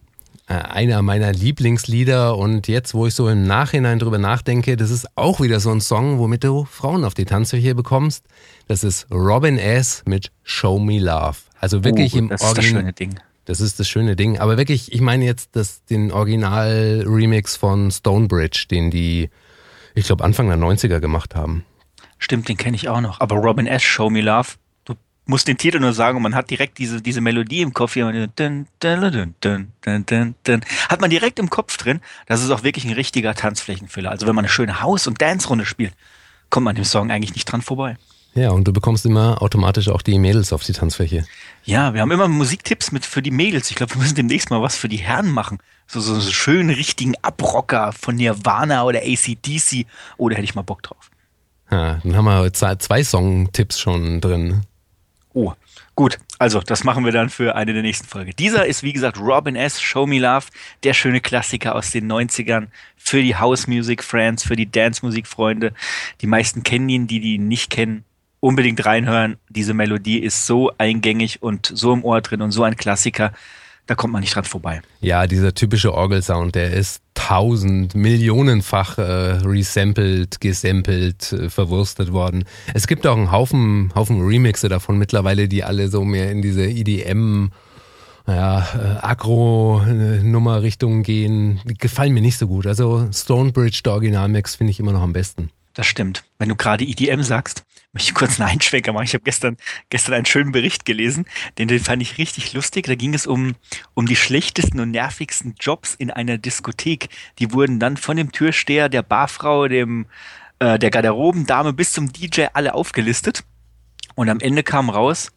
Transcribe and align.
Äh, 0.48 0.54
einer 0.54 1.02
meiner 1.02 1.32
Lieblingslieder 1.32 2.36
und 2.36 2.68
jetzt, 2.68 2.94
wo 2.94 3.06
ich 3.06 3.14
so 3.14 3.28
im 3.28 3.46
Nachhinein 3.46 3.98
drüber 3.98 4.18
nachdenke, 4.18 4.76
das 4.76 4.90
ist 4.90 5.06
auch 5.16 5.40
wieder 5.40 5.60
so 5.60 5.70
ein 5.70 5.80
Song, 5.80 6.18
womit 6.18 6.42
du 6.44 6.64
Frauen 6.64 7.04
auf 7.04 7.14
die 7.14 7.26
Tanzfläche 7.26 7.74
bekommst. 7.74 8.24
Das 8.66 8.82
ist 8.82 9.06
Robin 9.10 9.58
S. 9.58 10.02
mit 10.06 10.32
Show 10.42 10.78
Me 10.78 10.98
Love. 10.98 11.36
Also 11.60 11.84
wirklich 11.84 12.14
oh, 12.14 12.18
im 12.18 12.28
das 12.28 12.42
ist 12.42 12.58
das 12.58 12.64
schöne 12.64 12.92
Ding. 12.92 13.14
Das 13.44 13.60
ist 13.60 13.78
das 13.78 13.88
schöne 13.88 14.16
Ding. 14.16 14.38
Aber 14.38 14.56
wirklich, 14.56 14.92
ich 14.92 15.00
meine 15.00 15.24
jetzt 15.24 15.50
das, 15.52 15.84
den 15.84 16.12
Original-Remix 16.12 17.56
von 17.56 17.90
Stonebridge, 17.90 18.66
den 18.70 18.90
die, 18.90 19.30
ich 19.94 20.06
glaube, 20.06 20.24
Anfang 20.24 20.48
der 20.48 20.58
90er 20.58 21.00
gemacht 21.00 21.34
haben. 21.34 21.64
Stimmt, 22.22 22.48
den 22.48 22.56
kenne 22.56 22.76
ich 22.76 22.88
auch 22.88 23.00
noch. 23.00 23.20
Aber 23.20 23.34
Robin 23.34 23.66
S. 23.66 23.82
Show 23.82 24.08
Me 24.08 24.20
Love, 24.20 24.50
du 24.84 24.94
musst 25.26 25.48
den 25.48 25.58
Titel 25.58 25.80
nur 25.80 25.92
sagen 25.92 26.16
und 26.16 26.22
man 26.22 26.36
hat 26.36 26.50
direkt 26.50 26.78
diese, 26.78 27.02
diese 27.02 27.20
Melodie 27.20 27.62
im 27.62 27.74
Kopf. 27.74 27.94
Hier, 27.94 28.06
hat 28.06 28.38
man 31.00 31.10
direkt 31.10 31.40
im 31.40 31.50
Kopf 31.50 31.76
drin. 31.76 32.00
Das 32.26 32.40
ist 32.40 32.50
auch 32.50 32.62
wirklich 32.62 32.84
ein 32.84 32.92
richtiger 32.92 33.34
Tanzflächenfüller. 33.34 34.08
Also 34.10 34.28
wenn 34.28 34.36
man 34.36 34.44
eine 34.44 34.52
schöne 34.52 34.80
Haus- 34.82 35.08
und 35.08 35.20
Dance-Runde 35.20 35.66
spielt, 35.66 35.94
kommt 36.48 36.64
man 36.64 36.76
dem 36.76 36.84
Song 36.84 37.10
eigentlich 37.10 37.34
nicht 37.34 37.46
dran 37.46 37.60
vorbei. 37.60 37.96
Ja, 38.34 38.50
und 38.50 38.68
du 38.68 38.72
bekommst 38.72 39.04
immer 39.04 39.42
automatisch 39.42 39.88
auch 39.88 40.00
die 40.00 40.18
Mädels 40.20 40.52
auf 40.52 40.62
die 40.62 40.72
Tanzfläche. 40.72 41.26
Ja, 41.64 41.92
wir 41.92 42.02
haben 42.02 42.12
immer 42.12 42.28
Musiktipps 42.28 42.92
mit 42.92 43.04
für 43.04 43.20
die 43.20 43.32
Mädels. 43.32 43.68
Ich 43.68 43.76
glaube, 43.76 43.94
wir 43.94 44.00
müssen 44.00 44.14
demnächst 44.14 44.48
mal 44.48 44.62
was 44.62 44.76
für 44.76 44.88
die 44.88 44.98
Herren 44.98 45.30
machen. 45.30 45.58
So, 45.88 46.00
so, 46.00 46.18
so 46.20 46.30
schönen 46.30 46.70
richtigen 46.70 47.14
Abrocker 47.20 47.92
von 47.92 48.14
Nirvana 48.14 48.84
oder 48.84 49.00
ACDC. 49.00 49.86
Oh, 50.18 50.28
da 50.28 50.36
hätte 50.36 50.44
ich 50.44 50.54
mal 50.54 50.62
Bock 50.62 50.82
drauf. 50.84 51.10
Ja, 51.72 51.98
dann 52.04 52.14
haben 52.14 52.26
wir 52.26 52.52
zwei, 52.52 53.02
Song-Tipps 53.02 53.80
schon 53.80 54.20
drin. 54.20 54.60
Oh, 55.32 55.54
gut. 55.94 56.18
Also, 56.38 56.60
das 56.60 56.84
machen 56.84 57.06
wir 57.06 57.12
dann 57.12 57.30
für 57.30 57.56
eine 57.56 57.72
der 57.72 57.80
nächsten 57.80 58.06
Folge. 58.06 58.34
Dieser 58.34 58.66
ist, 58.66 58.82
wie 58.82 58.92
gesagt, 58.92 59.18
Robin 59.18 59.56
S. 59.56 59.80
Show 59.80 60.06
Me 60.06 60.18
Love, 60.18 60.46
der 60.82 60.92
schöne 60.92 61.22
Klassiker 61.22 61.74
aus 61.74 61.90
den 61.90 62.12
90ern 62.12 62.66
für 62.98 63.22
die 63.22 63.36
House 63.36 63.66
Music 63.68 64.04
Friends, 64.04 64.44
für 64.44 64.54
die 64.54 64.70
Dance 64.70 65.02
Musik 65.02 65.26
Freunde. 65.26 65.72
Die 66.20 66.26
meisten 66.26 66.62
kennen 66.62 66.90
ihn, 66.90 67.06
die, 67.06 67.20
die 67.20 67.36
ihn 67.36 67.48
nicht 67.48 67.70
kennen, 67.70 68.04
unbedingt 68.40 68.84
reinhören. 68.84 69.38
Diese 69.48 69.72
Melodie 69.72 70.18
ist 70.18 70.46
so 70.46 70.72
eingängig 70.76 71.42
und 71.42 71.72
so 71.74 71.94
im 71.94 72.04
Ohr 72.04 72.20
drin 72.20 72.42
und 72.42 72.50
so 72.50 72.64
ein 72.64 72.76
Klassiker 72.76 73.32
da 73.86 73.94
kommt 73.94 74.12
man 74.12 74.20
nicht 74.20 74.34
dran 74.34 74.44
vorbei. 74.44 74.80
Ja, 75.00 75.26
dieser 75.26 75.54
typische 75.54 75.92
Orgelsound, 75.92 76.54
der 76.54 76.72
ist 76.72 77.02
tausend, 77.14 77.94
millionenfach 77.94 78.98
äh, 78.98 79.02
resampled, 79.02 80.40
gesampelt, 80.40 81.32
äh, 81.32 81.50
verwurstet 81.50 82.12
worden. 82.12 82.44
Es 82.74 82.86
gibt 82.86 83.06
auch 83.06 83.16
einen 83.16 83.32
Haufen, 83.32 83.92
Haufen 83.94 84.20
Remixe 84.20 84.68
davon 84.68 84.98
mittlerweile, 84.98 85.48
die 85.48 85.64
alle 85.64 85.88
so 85.88 86.04
mehr 86.04 86.30
in 86.30 86.42
diese 86.42 86.64
EDM, 86.64 87.50
ja, 88.26 88.60
äh, 88.60 89.04
Agro-Nummer-Richtung 89.04 91.02
gehen. 91.02 91.60
Die 91.64 91.74
gefallen 91.74 92.14
mir 92.14 92.22
nicht 92.22 92.38
so 92.38 92.46
gut. 92.46 92.66
Also 92.66 93.08
Stonebridge, 93.12 93.80
der 93.84 93.92
Originalmix, 93.94 94.54
finde 94.56 94.70
ich 94.70 94.80
immer 94.80 94.92
noch 94.92 95.02
am 95.02 95.12
besten. 95.12 95.50
Das 95.74 95.86
stimmt. 95.86 96.22
Wenn 96.38 96.48
du 96.50 96.56
gerade 96.56 96.84
EDM 96.84 97.22
sagst, 97.22 97.64
möchte 97.92 98.14
kurz 98.14 98.40
einen 98.40 98.48
Einschwenker 98.48 98.92
machen. 98.92 99.04
Ich 99.04 99.14
habe 99.14 99.24
gestern, 99.24 99.56
gestern 99.90 100.14
einen 100.14 100.26
schönen 100.26 100.52
Bericht 100.52 100.84
gelesen, 100.84 101.26
den, 101.58 101.68
den 101.68 101.80
fand 101.80 102.02
ich 102.02 102.18
richtig 102.18 102.52
lustig. 102.54 102.86
Da 102.86 102.94
ging 102.94 103.14
es 103.14 103.26
um, 103.26 103.54
um 103.94 104.06
die 104.06 104.16
schlechtesten 104.16 104.80
und 104.80 104.90
nervigsten 104.90 105.54
Jobs 105.60 105.94
in 105.94 106.10
einer 106.10 106.38
Diskothek. 106.38 107.08
Die 107.38 107.52
wurden 107.52 107.78
dann 107.78 107.96
von 107.96 108.16
dem 108.16 108.32
Türsteher, 108.32 108.88
der 108.88 109.02
Barfrau, 109.02 109.68
dem, 109.68 110.06
äh, 110.58 110.78
der 110.78 110.90
Garderobendame 110.90 111.72
bis 111.72 111.92
zum 111.92 112.12
DJ 112.12 112.46
alle 112.54 112.74
aufgelistet. 112.74 113.44
Und 114.14 114.28
am 114.28 114.40
Ende 114.40 114.62
kam 114.62 114.90
raus, 114.90 115.32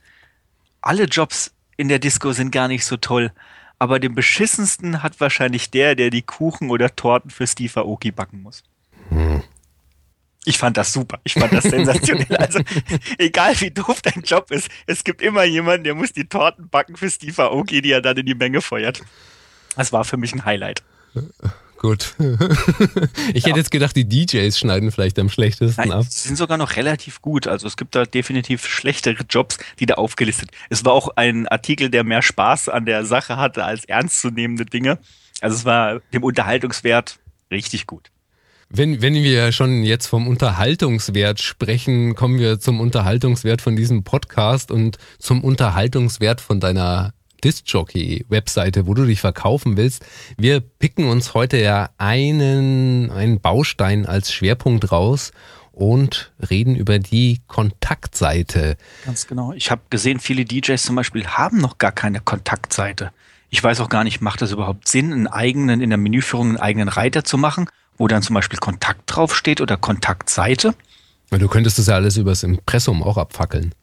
alle 0.82 1.06
Jobs 1.06 1.54
in 1.78 1.90
der 1.90 2.00
Disco 2.00 2.32
sind 2.32 2.52
gar 2.52 2.68
nicht 2.68 2.86
so 2.86 2.98
toll. 2.98 3.32
Aber 3.80 4.00
den 4.00 4.16
beschissensten 4.16 5.04
hat 5.04 5.20
wahrscheinlich 5.20 5.70
der, 5.72 5.96
der 5.96 6.10
die 6.10 6.22
Kuchen 6.22 6.70
oder 6.70 6.96
Torten 6.96 7.30
für 7.30 7.46
Steve 7.46 7.82
Aoki 7.82 8.12
backen 8.12 8.42
muss. 8.42 8.64
Hm. 9.10 9.44
Ich 10.46 10.58
fand 10.58 10.78
das 10.78 10.94
super. 10.94 11.20
Ich 11.24 11.34
fand 11.34 11.52
das 11.54 11.64
sensationell. 11.64 12.26
Also, 12.38 12.60
egal 13.18 13.60
wie 13.62 13.72
doof 13.72 14.02
dein 14.02 14.22
Job 14.24 14.52
ist, 14.52 14.70
es 14.86 15.04
gibt 15.04 15.22
immer 15.22 15.44
jemanden, 15.44 15.84
der 15.84 15.96
muss 15.96 16.14
die 16.14 16.26
Torten 16.26 16.70
backen 16.70 16.96
für 16.96 17.10
Steve 17.10 17.42
Aoki, 17.44 17.82
die 17.82 17.92
er 17.92 18.02
dann 18.02 18.18
in 18.18 18.26
die 18.26 18.36
Menge 18.36 18.62
feuert. 18.62 19.02
Das 19.76 19.92
war 19.92 20.06
für 20.06 20.18
mich 20.18 20.34
ein 20.34 20.46
Highlight. 20.46 20.84
Gut. 21.78 22.16
ich 23.34 23.44
ja. 23.44 23.50
hätte 23.50 23.60
jetzt 23.60 23.72
gedacht, 23.72 23.96
die 23.96 24.08
DJs 24.08 24.58
schneiden 24.58 24.92
vielleicht 24.92 25.20
am 25.20 25.30
schlechtesten 25.30 25.82
Nein, 25.82 25.92
ab. 25.92 26.06
Sie 26.10 26.28
sind 26.28 26.36
sogar 26.36 26.58
noch 26.58 26.78
relativ 26.78 27.22
gut. 27.22 27.48
Also 27.48 27.68
es 27.68 27.78
gibt 27.78 27.96
da 27.96 28.06
definitiv 28.06 28.66
schlechtere 28.66 29.24
Jobs, 29.30 29.58
die 29.80 29.86
da 29.86 29.96
aufgelistet. 29.96 30.50
Es 30.70 30.86
war 30.86 30.94
auch 30.94 31.10
ein 31.16 31.48
Artikel, 31.48 31.90
der 31.90 32.04
mehr 32.04 32.22
Spaß 32.22 32.70
an 32.70 32.86
der 32.86 33.06
Sache 33.06 33.38
hatte 33.38 33.66
als 33.66 33.86
ernstzunehmende 33.86 34.66
Dinge. 34.66 35.00
Also 35.42 35.58
es 35.58 35.66
war 35.66 36.00
dem 36.14 36.24
Unterhaltungswert 36.24 37.20
richtig 37.52 37.88
gut. 37.88 38.10
Wenn, 38.78 39.02
wenn 39.02 39.14
wir 39.14 39.54
schon 39.54 39.84
jetzt 39.84 40.08
vom 40.08 40.28
Unterhaltungswert 40.28 41.40
sprechen, 41.40 42.14
kommen 42.14 42.40
wir 42.40 42.60
zum 42.60 42.82
Unterhaltungswert 42.82 43.62
von 43.62 43.78
diesem 43.78 44.04
Podcast 44.04 44.70
und 44.70 44.98
zum 45.18 45.46
Unterhaltungswert 45.46 46.42
von 46.42 46.60
deiner 46.60 47.14
Discjockey-Webseite, 47.42 48.86
wo 48.86 48.94
du 48.94 49.06
dich 49.06 49.22
verkaufen 49.22 49.78
willst. 49.78 50.06
Wir 50.38 50.60
picken 50.60 51.06
uns 51.06 51.34
heute 51.34 51.56
ja 51.58 51.92
einen, 51.98 53.12
einen 53.12 53.40
Baustein 53.40 54.06
als 54.06 54.34
Schwerpunkt 54.34 54.92
raus 54.92 55.32
und 55.72 56.34
reden 56.50 56.76
über 56.76 57.00
die 57.00 57.40
Kontaktseite. 57.48 58.76
Ganz 59.06 59.26
genau. 59.26 59.54
Ich 59.54 59.72
habe 59.72 59.84
gesehen, 59.90 60.20
viele 60.20 60.44
DJs 60.44 60.84
zum 60.84 60.98
Beispiel 60.98 61.26
haben 61.26 61.60
noch 61.60 61.78
gar 61.78 61.94
keine 61.94 62.20
Kontaktseite. 62.20 63.14
Ich 63.50 63.64
weiß 63.64 63.80
auch 63.80 63.90
gar 63.90 64.04
nicht, 64.04 64.20
macht 64.20 64.42
das 64.42 64.52
überhaupt 64.52 64.90
Sinn, 64.90 65.14
einen 65.14 65.28
eigenen, 65.28 65.80
in 65.80 65.92
der 65.92 65.98
Menüführung 65.98 66.50
einen 66.50 66.58
eigenen 66.58 66.90
Reiter 66.90 67.24
zu 67.24 67.38
machen? 67.38 67.70
Wo 67.98 68.08
dann 68.08 68.22
zum 68.22 68.34
Beispiel 68.34 68.60
Kontakt 68.60 69.02
draufsteht 69.08 69.62
oder 69.62 69.78
Kontaktseite. 69.78 70.76
Du 71.32 71.48
könntest 71.48 71.80
das 71.80 71.88
ja 71.88 71.96
alles 71.96 72.18
übers 72.18 72.44
Impressum 72.44 73.04
auch 73.04 73.18
abfackeln. 73.18 73.74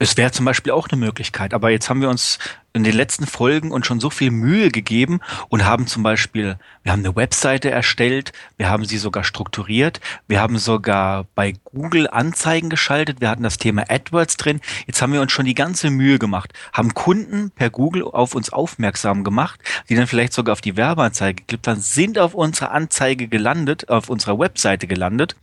Es 0.00 0.16
wäre 0.16 0.32
zum 0.32 0.44
Beispiel 0.44 0.72
auch 0.72 0.88
eine 0.88 0.98
Möglichkeit, 0.98 1.54
aber 1.54 1.70
jetzt 1.70 1.88
haben 1.88 2.00
wir 2.00 2.10
uns 2.10 2.40
in 2.72 2.82
den 2.82 2.94
letzten 2.94 3.28
Folgen 3.28 3.70
uns 3.70 3.86
schon 3.86 4.00
so 4.00 4.10
viel 4.10 4.32
Mühe 4.32 4.70
gegeben 4.70 5.20
und 5.48 5.64
haben 5.64 5.86
zum 5.86 6.02
Beispiel, 6.02 6.58
wir 6.82 6.90
haben 6.90 7.04
eine 7.04 7.14
Webseite 7.14 7.70
erstellt, 7.70 8.32
wir 8.56 8.68
haben 8.68 8.84
sie 8.84 8.98
sogar 8.98 9.22
strukturiert, 9.22 10.00
wir 10.26 10.40
haben 10.40 10.58
sogar 10.58 11.26
bei 11.36 11.54
Google 11.72 12.08
Anzeigen 12.10 12.70
geschaltet, 12.70 13.20
wir 13.20 13.30
hatten 13.30 13.44
das 13.44 13.58
Thema 13.58 13.84
AdWords 13.88 14.36
drin. 14.36 14.60
Jetzt 14.88 15.00
haben 15.00 15.12
wir 15.12 15.22
uns 15.22 15.30
schon 15.30 15.46
die 15.46 15.54
ganze 15.54 15.90
Mühe 15.90 16.18
gemacht, 16.18 16.52
haben 16.72 16.94
Kunden 16.94 17.52
per 17.52 17.70
Google 17.70 18.02
auf 18.02 18.34
uns 18.34 18.50
aufmerksam 18.50 19.22
gemacht, 19.22 19.60
die 19.88 19.94
dann 19.94 20.08
vielleicht 20.08 20.32
sogar 20.32 20.54
auf 20.54 20.60
die 20.60 20.76
Werbeanzeige 20.76 21.36
geklickt 21.42 21.68
haben, 21.68 21.80
sind 21.80 22.18
auf 22.18 22.34
unsere 22.34 22.72
Anzeige 22.72 23.28
gelandet, 23.28 23.88
auf 23.88 24.08
unserer 24.08 24.40
Webseite 24.40 24.88
gelandet 24.88 25.36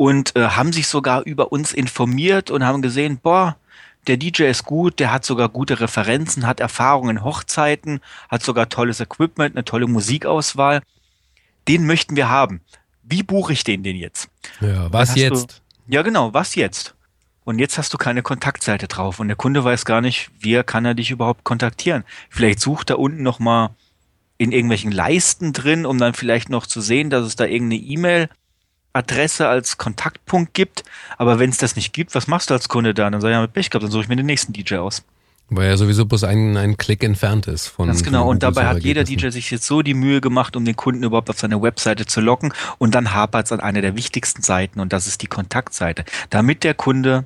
und 0.00 0.34
äh, 0.34 0.48
haben 0.48 0.72
sich 0.72 0.86
sogar 0.86 1.26
über 1.26 1.52
uns 1.52 1.74
informiert 1.74 2.50
und 2.50 2.64
haben 2.64 2.80
gesehen, 2.80 3.18
boah, 3.22 3.58
der 4.06 4.16
DJ 4.16 4.44
ist 4.44 4.64
gut, 4.64 4.98
der 4.98 5.12
hat 5.12 5.26
sogar 5.26 5.50
gute 5.50 5.78
Referenzen, 5.78 6.46
hat 6.46 6.58
Erfahrung 6.58 7.10
in 7.10 7.22
Hochzeiten, 7.22 8.00
hat 8.30 8.42
sogar 8.42 8.70
tolles 8.70 9.00
Equipment, 9.00 9.54
eine 9.54 9.64
tolle 9.66 9.86
Musikauswahl. 9.86 10.80
Den 11.68 11.84
möchten 11.84 12.16
wir 12.16 12.30
haben. 12.30 12.62
Wie 13.02 13.22
buche 13.22 13.52
ich 13.52 13.62
den 13.62 13.82
denn 13.82 13.96
jetzt? 13.96 14.30
Ja, 14.62 14.90
was 14.90 15.16
jetzt? 15.16 15.62
Du, 15.86 15.94
ja, 15.94 16.00
genau, 16.00 16.32
was 16.32 16.54
jetzt? 16.54 16.94
und 17.44 17.58
jetzt 17.58 17.76
hast 17.76 17.92
du 17.92 17.98
keine 17.98 18.22
Kontaktseite 18.22 18.88
drauf 18.88 19.20
und 19.20 19.28
der 19.28 19.36
Kunde 19.36 19.64
weiß 19.64 19.84
gar 19.84 20.00
nicht, 20.00 20.30
wie 20.38 20.62
kann 20.62 20.86
er 20.86 20.94
dich 20.94 21.10
überhaupt 21.10 21.44
kontaktieren. 21.44 22.04
Vielleicht 22.30 22.60
sucht 22.60 22.88
er 22.88 22.98
unten 22.98 23.22
nochmal 23.22 23.70
in 24.38 24.52
irgendwelchen 24.52 24.92
Leisten 24.92 25.52
drin, 25.52 25.84
um 25.84 25.98
dann 25.98 26.14
vielleicht 26.14 26.48
noch 26.48 26.66
zu 26.66 26.80
sehen, 26.80 27.10
dass 27.10 27.26
es 27.26 27.36
da 27.36 27.44
irgendeine 27.44 27.82
E-Mail-Adresse 28.94 29.48
als 29.48 29.78
Kontaktpunkt 29.78 30.54
gibt. 30.54 30.84
Aber 31.18 31.38
wenn 31.38 31.50
es 31.50 31.58
das 31.58 31.76
nicht 31.76 31.92
gibt, 31.92 32.14
was 32.14 32.26
machst 32.26 32.50
du 32.50 32.54
als 32.54 32.68
Kunde 32.68 32.94
da? 32.94 33.10
Dann 33.10 33.20
sag 33.20 33.28
ich 33.28 33.34
ja 33.34 33.42
mit 33.42 33.52
Pech 33.52 33.70
gehabt, 33.70 33.84
dann 33.84 33.90
suche 33.90 34.02
ich 34.02 34.08
mir 34.08 34.16
den 34.16 34.26
nächsten 34.26 34.52
DJ 34.52 34.76
aus. 34.76 35.02
Weil 35.52 35.68
er 35.68 35.76
sowieso 35.76 36.06
bloß 36.06 36.24
ein, 36.24 36.56
ein 36.56 36.76
Klick 36.76 37.02
entfernt 37.02 37.48
ist 37.48 37.66
von. 37.66 37.88
Ganz 37.88 38.04
genau. 38.04 38.28
Und 38.28 38.44
dabei 38.44 38.66
hat 38.66 38.84
jeder 38.84 39.02
DJ 39.02 39.30
sich 39.30 39.50
jetzt 39.50 39.66
so 39.66 39.82
die 39.82 39.94
Mühe 39.94 40.20
gemacht, 40.20 40.54
um 40.54 40.64
den 40.64 40.76
Kunden 40.76 41.02
überhaupt 41.02 41.28
auf 41.28 41.40
seine 41.40 41.60
Webseite 41.60 42.06
zu 42.06 42.20
locken. 42.20 42.52
Und 42.78 42.94
dann 42.94 43.12
hapert 43.12 43.46
es 43.46 43.52
an 43.52 43.58
einer 43.58 43.80
der 43.80 43.96
wichtigsten 43.96 44.42
Seiten 44.42 44.78
und 44.78 44.92
das 44.92 45.08
ist 45.08 45.22
die 45.22 45.26
Kontaktseite. 45.26 46.04
Damit 46.30 46.62
der 46.62 46.74
Kunde 46.74 47.24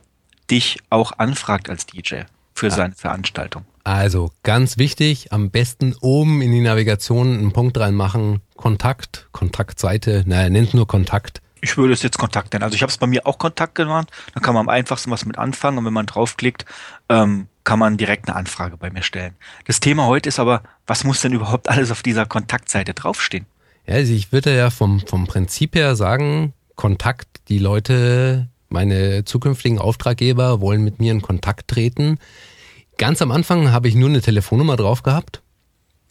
dich 0.50 0.78
auch 0.88 1.12
anfragt 1.18 1.68
als 1.68 1.84
DJ 1.84 2.22
für 2.54 2.68
ah. 2.68 2.70
seine 2.70 2.94
Veranstaltung. 2.94 3.66
Also 3.86 4.30
ganz 4.42 4.78
wichtig, 4.78 5.30
am 5.30 5.50
besten 5.50 5.94
oben 6.00 6.40
in 6.40 6.50
die 6.52 6.62
Navigation 6.62 7.34
einen 7.34 7.52
Punkt 7.52 7.76
reinmachen, 7.76 8.40
Kontakt, 8.56 9.28
Kontaktseite, 9.32 10.24
naja, 10.26 10.48
nennt 10.48 10.72
nur 10.72 10.86
Kontakt. 10.86 11.42
Ich 11.64 11.78
würde 11.78 11.94
es 11.94 12.02
jetzt 12.02 12.18
Kontakt 12.18 12.52
nennen. 12.52 12.62
Also 12.62 12.76
ich 12.76 12.82
habe 12.82 12.90
es 12.90 12.98
bei 12.98 13.06
mir 13.06 13.26
auch 13.26 13.38
Kontakt 13.38 13.74
genannt, 13.74 14.10
dann 14.34 14.42
kann 14.42 14.52
man 14.52 14.60
am 14.60 14.68
einfachsten 14.68 15.10
was 15.10 15.24
mit 15.24 15.38
anfangen 15.38 15.78
und 15.78 15.86
wenn 15.86 15.94
man 15.94 16.04
draufklickt, 16.04 16.66
ähm, 17.08 17.48
kann 17.64 17.78
man 17.78 17.96
direkt 17.96 18.28
eine 18.28 18.36
Anfrage 18.36 18.76
bei 18.76 18.90
mir 18.90 19.02
stellen. 19.02 19.34
Das 19.64 19.80
Thema 19.80 20.04
heute 20.04 20.28
ist 20.28 20.38
aber, 20.38 20.62
was 20.86 21.04
muss 21.04 21.22
denn 21.22 21.32
überhaupt 21.32 21.70
alles 21.70 21.90
auf 21.90 22.02
dieser 22.02 22.26
Kontaktseite 22.26 22.92
draufstehen? 22.92 23.46
Ja, 23.86 23.94
also 23.94 24.12
ich 24.12 24.30
würde 24.30 24.54
ja 24.54 24.68
vom, 24.68 25.00
vom 25.06 25.26
Prinzip 25.26 25.74
her 25.74 25.96
sagen, 25.96 26.52
Kontakt, 26.76 27.28
die 27.48 27.58
Leute, 27.58 28.48
meine 28.68 29.24
zukünftigen 29.24 29.78
Auftraggeber 29.78 30.60
wollen 30.60 30.84
mit 30.84 31.00
mir 31.00 31.12
in 31.12 31.22
Kontakt 31.22 31.68
treten. 31.68 32.18
Ganz 32.98 33.22
am 33.22 33.30
Anfang 33.30 33.72
habe 33.72 33.88
ich 33.88 33.94
nur 33.94 34.10
eine 34.10 34.20
Telefonnummer 34.20 34.76
drauf 34.76 35.02
gehabt, 35.02 35.40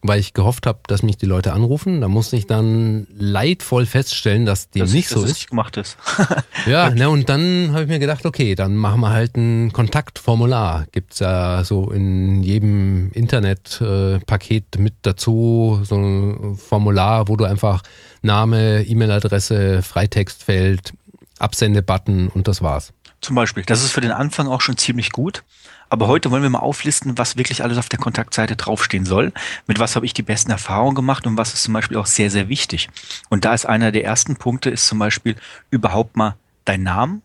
weil 0.03 0.19
ich 0.19 0.33
gehofft 0.33 0.67
habe, 0.67 0.79
dass 0.87 1.01
mich 1.01 1.17
die 1.17 1.25
Leute 1.25 1.53
anrufen. 1.53 2.01
Da 2.01 2.09
musste 2.09 2.35
ich 2.35 2.45
dann 2.45 3.07
leidvoll 3.17 3.85
feststellen, 3.85 4.45
dass 4.45 4.69
dem 4.69 4.81
das, 4.81 4.91
nicht 4.91 5.07
so 5.07 5.23
ist. 5.23 5.49
gemacht 5.49 5.77
ist. 5.77 5.97
ja, 6.65 6.89
ne, 6.89 7.09
und 7.09 7.29
dann 7.29 7.69
habe 7.71 7.83
ich 7.83 7.87
mir 7.87 7.99
gedacht, 7.99 8.25
okay, 8.25 8.53
dann 8.53 8.75
machen 8.75 8.99
wir 9.01 9.11
halt 9.11 9.37
ein 9.37 9.71
Kontaktformular. 9.71 10.85
Gibt's 10.91 11.19
ja 11.19 11.63
so 11.63 11.89
in 11.89 12.43
jedem 12.43 13.11
Internetpaket 13.13 14.75
äh, 14.75 14.79
mit 14.79 14.93
dazu, 15.03 15.79
so 15.83 15.95
ein 15.95 16.57
Formular, 16.57 17.29
wo 17.29 17.37
du 17.37 17.45
einfach 17.45 17.81
Name, 18.21 18.83
E-Mail-Adresse, 18.83 19.81
Freitextfeld, 19.81 20.93
Absendebutton 21.39 22.27
und 22.27 22.47
das 22.47 22.61
war's. 22.61 22.91
Zum 23.21 23.35
Beispiel. 23.37 23.63
Das 23.63 23.83
ist 23.83 23.91
für 23.93 24.01
den 24.01 24.11
Anfang 24.11 24.47
auch 24.47 24.59
schon 24.59 24.77
ziemlich 24.77 25.11
gut. 25.11 25.43
Aber 25.93 26.07
heute 26.07 26.31
wollen 26.31 26.41
wir 26.41 26.49
mal 26.49 26.57
auflisten, 26.57 27.19
was 27.19 27.37
wirklich 27.37 27.63
alles 27.63 27.77
auf 27.77 27.87
der 27.87 27.99
Kontaktseite 27.99 28.55
draufstehen 28.55 29.05
soll. 29.05 29.31
Mit 29.67 29.77
was 29.77 29.95
habe 29.95 30.07
ich 30.07 30.13
die 30.15 30.23
besten 30.23 30.49
Erfahrungen 30.49 30.95
gemacht 30.95 31.27
und 31.27 31.37
was 31.37 31.53
ist 31.53 31.61
zum 31.61 31.75
Beispiel 31.75 31.97
auch 31.97 32.07
sehr, 32.07 32.31
sehr 32.31 32.49
wichtig. 32.49 32.89
Und 33.29 33.45
da 33.45 33.53
ist 33.53 33.67
einer 33.67 33.91
der 33.91 34.03
ersten 34.03 34.35
Punkte, 34.35 34.71
ist 34.71 34.87
zum 34.87 34.97
Beispiel 34.97 35.35
überhaupt 35.69 36.17
mal 36.17 36.35
dein 36.65 36.81
Name, 36.81 37.21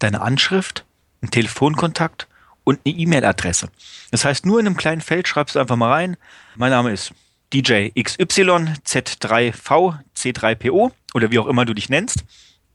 deine 0.00 0.22
Anschrift, 0.22 0.84
ein 1.22 1.30
Telefonkontakt 1.30 2.26
und 2.64 2.80
eine 2.84 2.96
E-Mail-Adresse. 2.96 3.68
Das 4.10 4.24
heißt, 4.24 4.44
nur 4.44 4.58
in 4.58 4.66
einem 4.66 4.76
kleinen 4.76 5.02
Feld 5.02 5.28
schreibst 5.28 5.54
du 5.54 5.60
einfach 5.60 5.76
mal 5.76 5.92
rein, 5.92 6.16
mein 6.56 6.72
Name 6.72 6.90
ist 6.90 7.12
DJ 7.52 7.90
XY 7.90 8.74
Z3V 8.84 10.00
C3PO 10.16 10.90
oder 11.14 11.30
wie 11.30 11.38
auch 11.38 11.46
immer 11.46 11.64
du 11.64 11.74
dich 11.74 11.88
nennst 11.88 12.24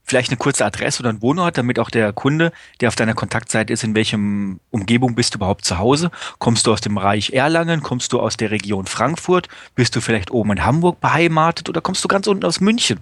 vielleicht 0.05 0.29
eine 0.29 0.37
kurze 0.37 0.65
Adresse 0.65 1.01
oder 1.01 1.09
ein 1.09 1.21
Wohnort, 1.21 1.57
damit 1.57 1.79
auch 1.79 1.89
der 1.89 2.13
Kunde, 2.13 2.51
der 2.79 2.89
auf 2.89 2.95
deiner 2.95 3.13
Kontaktseite 3.13 3.73
ist, 3.73 3.83
in 3.83 3.95
welchem 3.95 4.59
Umgebung 4.71 5.15
bist 5.15 5.33
du 5.33 5.39
überhaupt 5.39 5.65
zu 5.65 5.77
Hause? 5.79 6.11
Kommst 6.37 6.67
du 6.67 6.71
aus 6.71 6.81
dem 6.81 6.95
Bereich 6.95 7.31
Erlangen? 7.33 7.81
Kommst 7.81 8.13
du 8.13 8.19
aus 8.19 8.37
der 8.37 8.51
Region 8.51 8.85
Frankfurt? 8.85 9.49
Bist 9.73 9.95
du 9.95 10.01
vielleicht 10.01 10.31
oben 10.31 10.51
in 10.53 10.65
Hamburg 10.65 11.01
beheimatet 11.01 11.67
oder 11.67 11.81
kommst 11.81 12.03
du 12.03 12.07
ganz 12.07 12.27
unten 12.27 12.45
aus 12.45 12.61
München? 12.61 12.99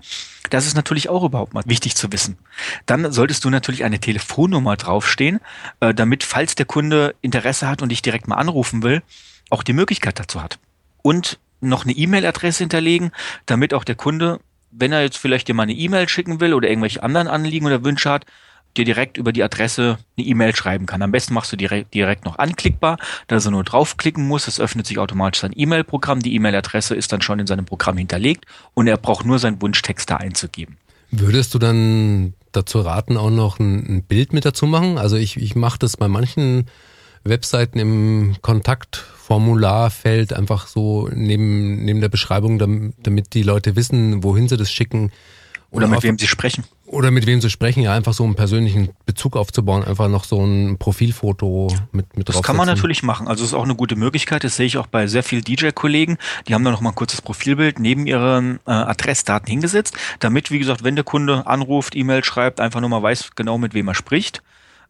Das 0.50 0.66
ist 0.66 0.76
natürlich 0.76 1.10
auch 1.10 1.24
überhaupt 1.24 1.54
mal 1.54 1.64
wichtig 1.66 1.96
zu 1.96 2.12
wissen. 2.12 2.38
Dann 2.86 3.12
solltest 3.12 3.44
du 3.46 3.50
natürlich 3.50 3.84
eine 3.84 4.00
Telefonnummer 4.00 4.78
draufstehen, 4.78 5.40
äh, 5.80 5.94
damit, 5.94 6.24
falls 6.24 6.56
der 6.56 6.66
Kunde 6.66 7.16
Interesse 7.22 7.68
hat 7.68 7.82
und 7.82 7.90
dich 7.90 8.02
direkt 8.02 8.28
mal 8.28 8.36
anrufen 8.36 8.84
will, 8.84 9.02
auch 9.50 9.64
die 9.64 9.74
Möglichkeit 9.74 10.20
dazu 10.20 10.42
hat. 10.42 10.60
Und 11.02 11.40
noch 11.60 11.86
eine 11.86 11.94
E-Mail-Adresse 11.94 12.64
hinterlegen, 12.64 13.12
damit 13.46 13.74
auch 13.74 13.84
der 13.84 13.96
Kunde 13.96 14.40
wenn 14.76 14.92
er 14.92 15.02
jetzt 15.02 15.18
vielleicht 15.18 15.48
dir 15.48 15.54
mal 15.54 15.64
eine 15.64 15.74
E-Mail 15.74 16.10
schicken 16.10 16.40
will 16.40 16.54
oder 16.54 16.70
irgendwelche 16.70 17.04
anderen 17.04 17.28
Anliegen 17.28 17.66
oder 17.66 17.84
Wünsche 17.84 18.10
hat, 18.10 18.26
dir 18.78 18.86
direkt 18.86 19.18
über 19.18 19.32
die 19.32 19.44
Adresse 19.44 20.00
eine 20.18 20.26
E-Mail 20.26 20.56
schreiben 20.56 20.86
kann. 20.86 21.02
Am 21.02 21.12
besten 21.12 21.34
machst 21.34 21.52
du 21.52 21.56
direkt, 21.56 21.94
direkt 21.94 22.26
noch 22.26 22.40
anklickbar, 22.40 22.98
dass 23.28 23.46
er 23.46 23.52
nur 23.52 23.64
draufklicken 23.64 24.28
muss. 24.28 24.48
Es 24.48 24.60
öffnet 24.60 24.88
sich 24.88 24.98
automatisch 24.98 25.42
sein 25.42 25.54
E-Mail-Programm. 25.56 26.22
Die 26.22 26.34
E-Mail-Adresse 26.36 26.96
ist 26.96 27.12
dann 27.12 27.22
schon 27.22 27.40
in 27.40 27.48
seinem 27.48 27.66
Programm 27.66 27.98
hinterlegt 27.98 28.46
und 28.74 28.88
er 28.88 28.98
braucht 28.98 29.26
nur 29.26 29.40
seinen 29.40 29.62
Wunschtext 29.62 30.10
da 30.10 30.18
einzugeben. 30.18 30.78
Würdest 31.12 31.54
du 31.54 31.60
dann 31.60 32.34
dazu 32.52 32.82
raten, 32.82 33.18
auch 33.18 33.30
noch 33.30 33.60
ein, 33.60 33.98
ein 33.98 34.04
Bild 34.04 34.34
mit 34.34 34.46
dazu 34.46 34.66
machen? 34.66 34.98
Also 34.98 35.16
ich, 35.16 35.38
ich 35.38 35.56
mache 35.56 35.78
das 35.78 35.98
bei 35.98 36.08
manchen 36.08 36.66
Webseiten 37.24 37.78
im 37.78 38.36
Kontaktformularfeld 39.34 40.34
einfach 40.34 40.68
so 40.68 41.10
neben, 41.14 41.84
neben 41.84 42.02
der 42.02 42.10
Beschreibung, 42.10 42.60
damit 42.60 43.34
die 43.34 43.44
Leute 43.44 43.76
wissen, 43.76 44.24
wohin 44.24 44.48
sie 44.48 44.58
das 44.58 44.72
schicken. 44.72 45.12
Oder 45.72 45.88
mit 45.88 46.04
wem 46.04 46.20
sie 46.20 46.28
sprechen. 46.28 46.66
Oder 46.86 47.10
mit 47.10 47.26
wem 47.26 47.42
sie 47.42 47.50
sprechen, 47.50 47.82
ja, 47.82 47.94
einfach 47.96 48.14
so 48.14 48.24
einen 48.24 48.36
persönlichen 48.36 48.90
Bezug 49.08 49.36
aufzubauen, 49.36 49.84
einfach 49.84 50.08
noch 50.08 50.26
so 50.26 50.46
ein 50.46 50.78
Profilfoto 50.78 51.76
mit, 51.92 52.16
mit 52.16 52.30
Das 52.30 52.44
kann 52.44 52.56
man 52.56 52.68
natürlich 52.68 53.02
machen. 53.02 53.28
Also 53.28 53.44
ist 53.44 53.56
auch 53.56 53.64
eine 53.64 53.74
gute 53.74 53.96
Möglichkeit. 53.96 54.44
Das 54.44 54.56
sehe 54.56 54.68
ich 54.68 54.78
auch 54.78 54.86
bei 54.86 55.08
sehr 55.08 55.24
vielen 55.24 55.44
DJ-Kollegen. 55.44 56.20
Die 56.48 56.54
haben 56.54 56.64
da 56.64 56.70
noch 56.70 56.82
mal 56.82 56.90
ein 56.90 56.96
kurzes 56.96 57.24
Profilbild 57.24 57.80
neben 57.80 58.06
ihren 58.06 58.60
äh, 58.68 58.72
Adressdaten 58.72 59.48
hingesetzt, 59.48 59.96
damit, 60.20 60.52
wie 60.52 60.60
gesagt, 60.60 60.84
wenn 60.84 60.96
der 60.96 61.04
Kunde 61.04 61.48
anruft, 61.48 61.96
E-Mail 61.96 62.24
schreibt, 62.24 62.60
einfach 62.60 62.80
nur 62.80 62.90
mal 62.90 63.02
weiß 63.02 63.32
genau, 63.36 63.58
mit 63.58 63.74
wem 63.74 63.88
er 63.88 63.96
spricht. 63.96 64.44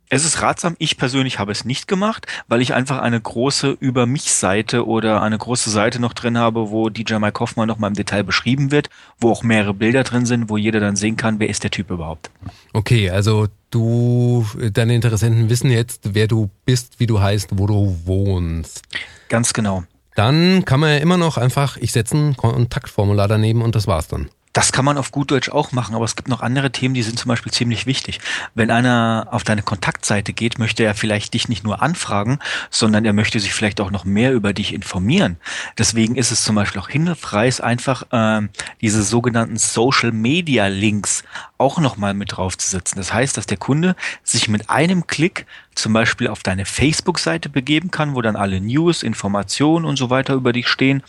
Es 0.10 0.26
ist 0.26 0.42
ratsam. 0.42 0.76
Ich 0.80 0.98
persönlich 0.98 1.40
habe 1.40 1.52
es 1.52 1.66
nicht 1.66 1.88
gemacht, 1.88 2.28
weil 2.48 2.62
ich 2.62 2.74
einfach 2.74 3.00
eine 3.00 3.20
große 3.20 3.78
Über 3.80 4.06
mich 4.06 4.34
Seite 4.34 4.86
oder 4.86 5.22
eine 5.22 5.38
große 5.38 5.70
Seite 5.70 6.00
noch 6.00 6.14
drin 6.14 6.38
habe, 6.38 6.70
wo 6.70 6.90
DJ 6.90 7.16
Mike 7.16 7.40
Hoffmann 7.40 7.68
noch 7.68 7.80
mal 7.80 7.88
im 7.88 7.94
Detail 7.96 8.24
beschrieben 8.24 8.72
wird, 8.72 8.90
wo 9.20 9.32
auch 9.32 9.44
mehrere 9.44 9.74
Bilder 9.74 10.04
drin 10.04 10.26
sind, 10.26 10.50
wo 10.50 10.58
jeder 10.58 10.80
dann 10.80 10.96
sehen 10.96 11.18
kann, 11.18 11.40
wer 11.40 11.50
ist 11.50 11.64
der 11.64 11.72
Typ 11.72 11.90
überhaupt. 11.90 12.30
Okay, 12.74 13.10
also 13.10 13.48
du, 13.72 14.46
deine 14.72 14.94
Interessenten 14.94 15.50
wissen 15.50 15.72
jetzt, 15.72 16.14
wer 16.14 16.28
du 16.28 16.50
bist, 16.66 17.00
wie 17.00 17.08
du 17.08 17.20
heißt, 17.20 17.50
wo 17.54 17.66
du 17.66 17.98
wohnst. 18.06 18.84
Ganz 19.30 19.54
genau. 19.54 19.84
Dann 20.16 20.64
kann 20.66 20.80
man 20.80 20.92
ja 20.92 20.98
immer 20.98 21.18
noch 21.18 21.38
einfach, 21.38 21.78
ich 21.78 21.92
setze 21.92 22.16
ein 22.16 22.38
Kontaktformular 22.38 23.28
daneben 23.28 23.62
und 23.62 23.74
das 23.74 23.88
war's 23.88 24.08
dann. 24.08 24.30
Das 24.54 24.72
kann 24.72 24.86
man 24.86 25.00
auf 25.00 25.12
gut 25.12 25.32
Deutsch 25.32 25.50
auch 25.50 25.72
machen, 25.72 25.96
aber 25.96 26.06
es 26.06 26.16
gibt 26.16 26.30
noch 26.30 26.42
andere 26.42 26.72
Themen, 26.72 26.94
die 26.94 27.02
sind 27.02 27.18
zum 27.18 27.30
Beispiel 27.30 27.52
ziemlich 27.52 27.88
wichtig. 27.88 28.20
Wenn 28.54 28.70
einer 28.70 29.28
auf 29.32 29.44
deine 29.44 29.64
Kontaktseite 29.64 30.32
geht, 30.32 30.60
möchte 30.60 30.84
er 30.84 30.94
vielleicht 30.94 31.34
dich 31.34 31.50
nicht 31.50 31.64
nur 31.64 31.82
anfragen, 31.82 32.38
sondern 32.70 33.04
er 33.04 33.14
möchte 33.14 33.40
sich 33.40 33.52
vielleicht 33.52 33.82
auch 33.82 33.90
noch 33.90 34.06
mehr 34.06 34.32
über 34.32 34.54
dich 34.54 34.72
informieren. 34.72 35.38
Deswegen 35.80 36.16
ist 36.16 36.32
es 36.32 36.44
zum 36.44 36.56
Beispiel 36.56 36.80
auch 36.80 36.90
hilfreich, 36.90 37.64
einfach 37.64 38.04
äh, 38.12 38.48
diese 38.80 39.02
sogenannten 39.02 39.58
Social 39.58 40.12
Media 40.12 40.68
Links 40.68 41.24
auch 41.58 41.80
nochmal 41.80 42.14
mit 42.14 42.34
draufzusetzen. 42.38 43.00
Das 43.00 43.12
heißt, 43.12 43.36
dass 43.36 43.48
der 43.48 43.58
Kunde 43.58 43.96
sich 44.22 44.50
mit 44.50 44.70
einem 44.70 45.08
Klick 45.08 45.48
zum 45.74 45.94
Beispiel 45.94 46.28
auf 46.28 46.44
deine 46.44 46.66
Facebook-Seite 46.66 47.50
begeben 47.50 47.90
kann, 47.90 48.14
wo 48.14 48.22
dann 48.22 48.36
alle 48.36 48.62
News, 48.62 49.02
Informationen 49.02 49.86
und 49.86 49.98
so 49.98 50.12
weiter 50.12 50.36
über 50.36 50.54
dich 50.54 50.68
stehen 50.68 51.02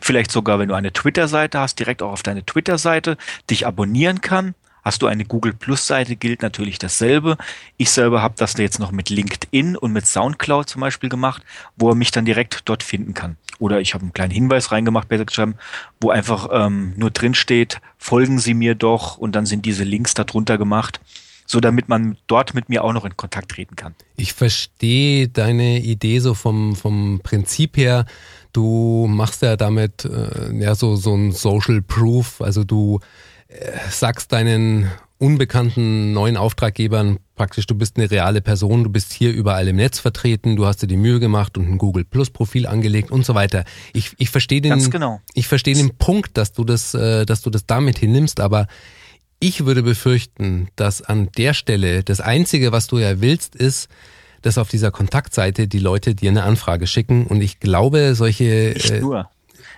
Vielleicht 0.00 0.30
sogar, 0.30 0.58
wenn 0.58 0.68
du 0.68 0.74
eine 0.74 0.92
Twitter-Seite 0.92 1.58
hast, 1.58 1.78
direkt 1.78 2.02
auch 2.02 2.12
auf 2.12 2.22
deine 2.22 2.44
Twitter-Seite 2.44 3.16
dich 3.50 3.66
abonnieren 3.66 4.20
kann. 4.20 4.54
Hast 4.86 5.02
du 5.02 5.08
eine 5.08 5.24
Google 5.24 5.52
Plus-Seite, 5.52 6.14
gilt 6.14 6.42
natürlich 6.42 6.78
dasselbe. 6.78 7.38
Ich 7.76 7.90
selber 7.90 8.22
habe 8.22 8.34
das 8.36 8.56
jetzt 8.56 8.78
noch 8.78 8.92
mit 8.92 9.10
LinkedIn 9.10 9.76
und 9.76 9.92
mit 9.92 10.06
Soundcloud 10.06 10.68
zum 10.68 10.80
Beispiel 10.80 11.08
gemacht, 11.08 11.42
wo 11.76 11.88
er 11.88 11.96
mich 11.96 12.12
dann 12.12 12.24
direkt 12.24 12.62
dort 12.66 12.84
finden 12.84 13.12
kann. 13.12 13.36
Oder 13.58 13.80
ich 13.80 13.94
habe 13.94 14.02
einen 14.02 14.12
kleinen 14.12 14.30
Hinweis 14.30 14.70
reingemacht, 14.70 15.08
besser 15.08 15.24
geschrieben, 15.24 15.56
wo 16.00 16.10
einfach 16.10 16.50
ähm, 16.52 16.94
nur 16.96 17.10
drin 17.10 17.34
steht, 17.34 17.80
folgen 17.98 18.38
Sie 18.38 18.54
mir 18.54 18.76
doch 18.76 19.18
und 19.18 19.34
dann 19.34 19.44
sind 19.44 19.64
diese 19.64 19.82
Links 19.82 20.14
darunter 20.14 20.56
gemacht 20.56 21.00
so 21.46 21.60
damit 21.60 21.88
man 21.88 22.16
dort 22.26 22.54
mit 22.54 22.68
mir 22.68 22.84
auch 22.84 22.92
noch 22.92 23.04
in 23.04 23.16
Kontakt 23.16 23.52
treten 23.52 23.76
kann. 23.76 23.94
Ich 24.16 24.32
verstehe 24.32 25.28
deine 25.28 25.80
Idee 25.80 26.18
so 26.18 26.34
vom, 26.34 26.76
vom 26.76 27.20
Prinzip 27.22 27.76
her. 27.76 28.04
Du 28.52 29.06
machst 29.08 29.42
ja 29.42 29.56
damit 29.56 30.04
äh, 30.04 30.52
ja 30.58 30.74
so, 30.74 30.96
so 30.96 31.14
ein 31.14 31.32
Social 31.32 31.82
Proof, 31.82 32.40
also 32.40 32.64
du 32.64 33.00
äh, 33.48 33.72
sagst 33.90 34.32
deinen 34.32 34.90
unbekannten 35.18 36.12
neuen 36.12 36.36
Auftraggebern 36.36 37.18
praktisch, 37.36 37.66
du 37.66 37.74
bist 37.74 37.96
eine 37.96 38.10
reale 38.10 38.40
Person, 38.40 38.84
du 38.84 38.90
bist 38.90 39.12
hier 39.12 39.32
überall 39.32 39.68
im 39.68 39.76
Netz 39.76 39.98
vertreten, 39.98 40.56
du 40.56 40.66
hast 40.66 40.82
dir 40.82 40.86
die 40.86 40.96
Mühe 40.96 41.20
gemacht 41.20 41.56
und 41.56 41.68
ein 41.68 41.78
Google 41.78 42.04
Plus 42.04 42.30
Profil 42.30 42.66
angelegt 42.66 43.10
und 43.10 43.24
so 43.24 43.34
weiter. 43.34 43.64
Ich, 43.92 44.12
ich 44.18 44.30
verstehe 44.30 44.60
den, 44.60 44.70
Ganz 44.70 44.90
genau. 44.90 45.20
ich 45.34 45.46
verstehe 45.48 45.74
den 45.74 45.96
Punkt, 45.96 46.36
dass 46.36 46.52
du 46.52 46.64
das, 46.64 46.94
äh, 46.94 47.24
dass 47.24 47.42
du 47.42 47.50
das 47.50 47.66
damit 47.66 47.98
hinnimmst, 47.98 48.40
aber 48.40 48.66
Ich 49.38 49.66
würde 49.66 49.82
befürchten, 49.82 50.68
dass 50.76 51.02
an 51.02 51.30
der 51.36 51.52
Stelle 51.52 52.02
das 52.02 52.20
Einzige, 52.20 52.72
was 52.72 52.86
du 52.86 52.98
ja 52.98 53.20
willst, 53.20 53.54
ist, 53.54 53.88
dass 54.42 54.58
auf 54.58 54.68
dieser 54.68 54.90
Kontaktseite 54.90 55.68
die 55.68 55.78
Leute 55.78 56.14
dir 56.14 56.30
eine 56.30 56.44
Anfrage 56.44 56.86
schicken. 56.86 57.26
Und 57.26 57.40
ich 57.42 57.60
glaube, 57.60 58.14
solche. 58.14 58.72
Nicht 58.74 58.90
äh, 58.90 59.00
nur. 59.00 59.30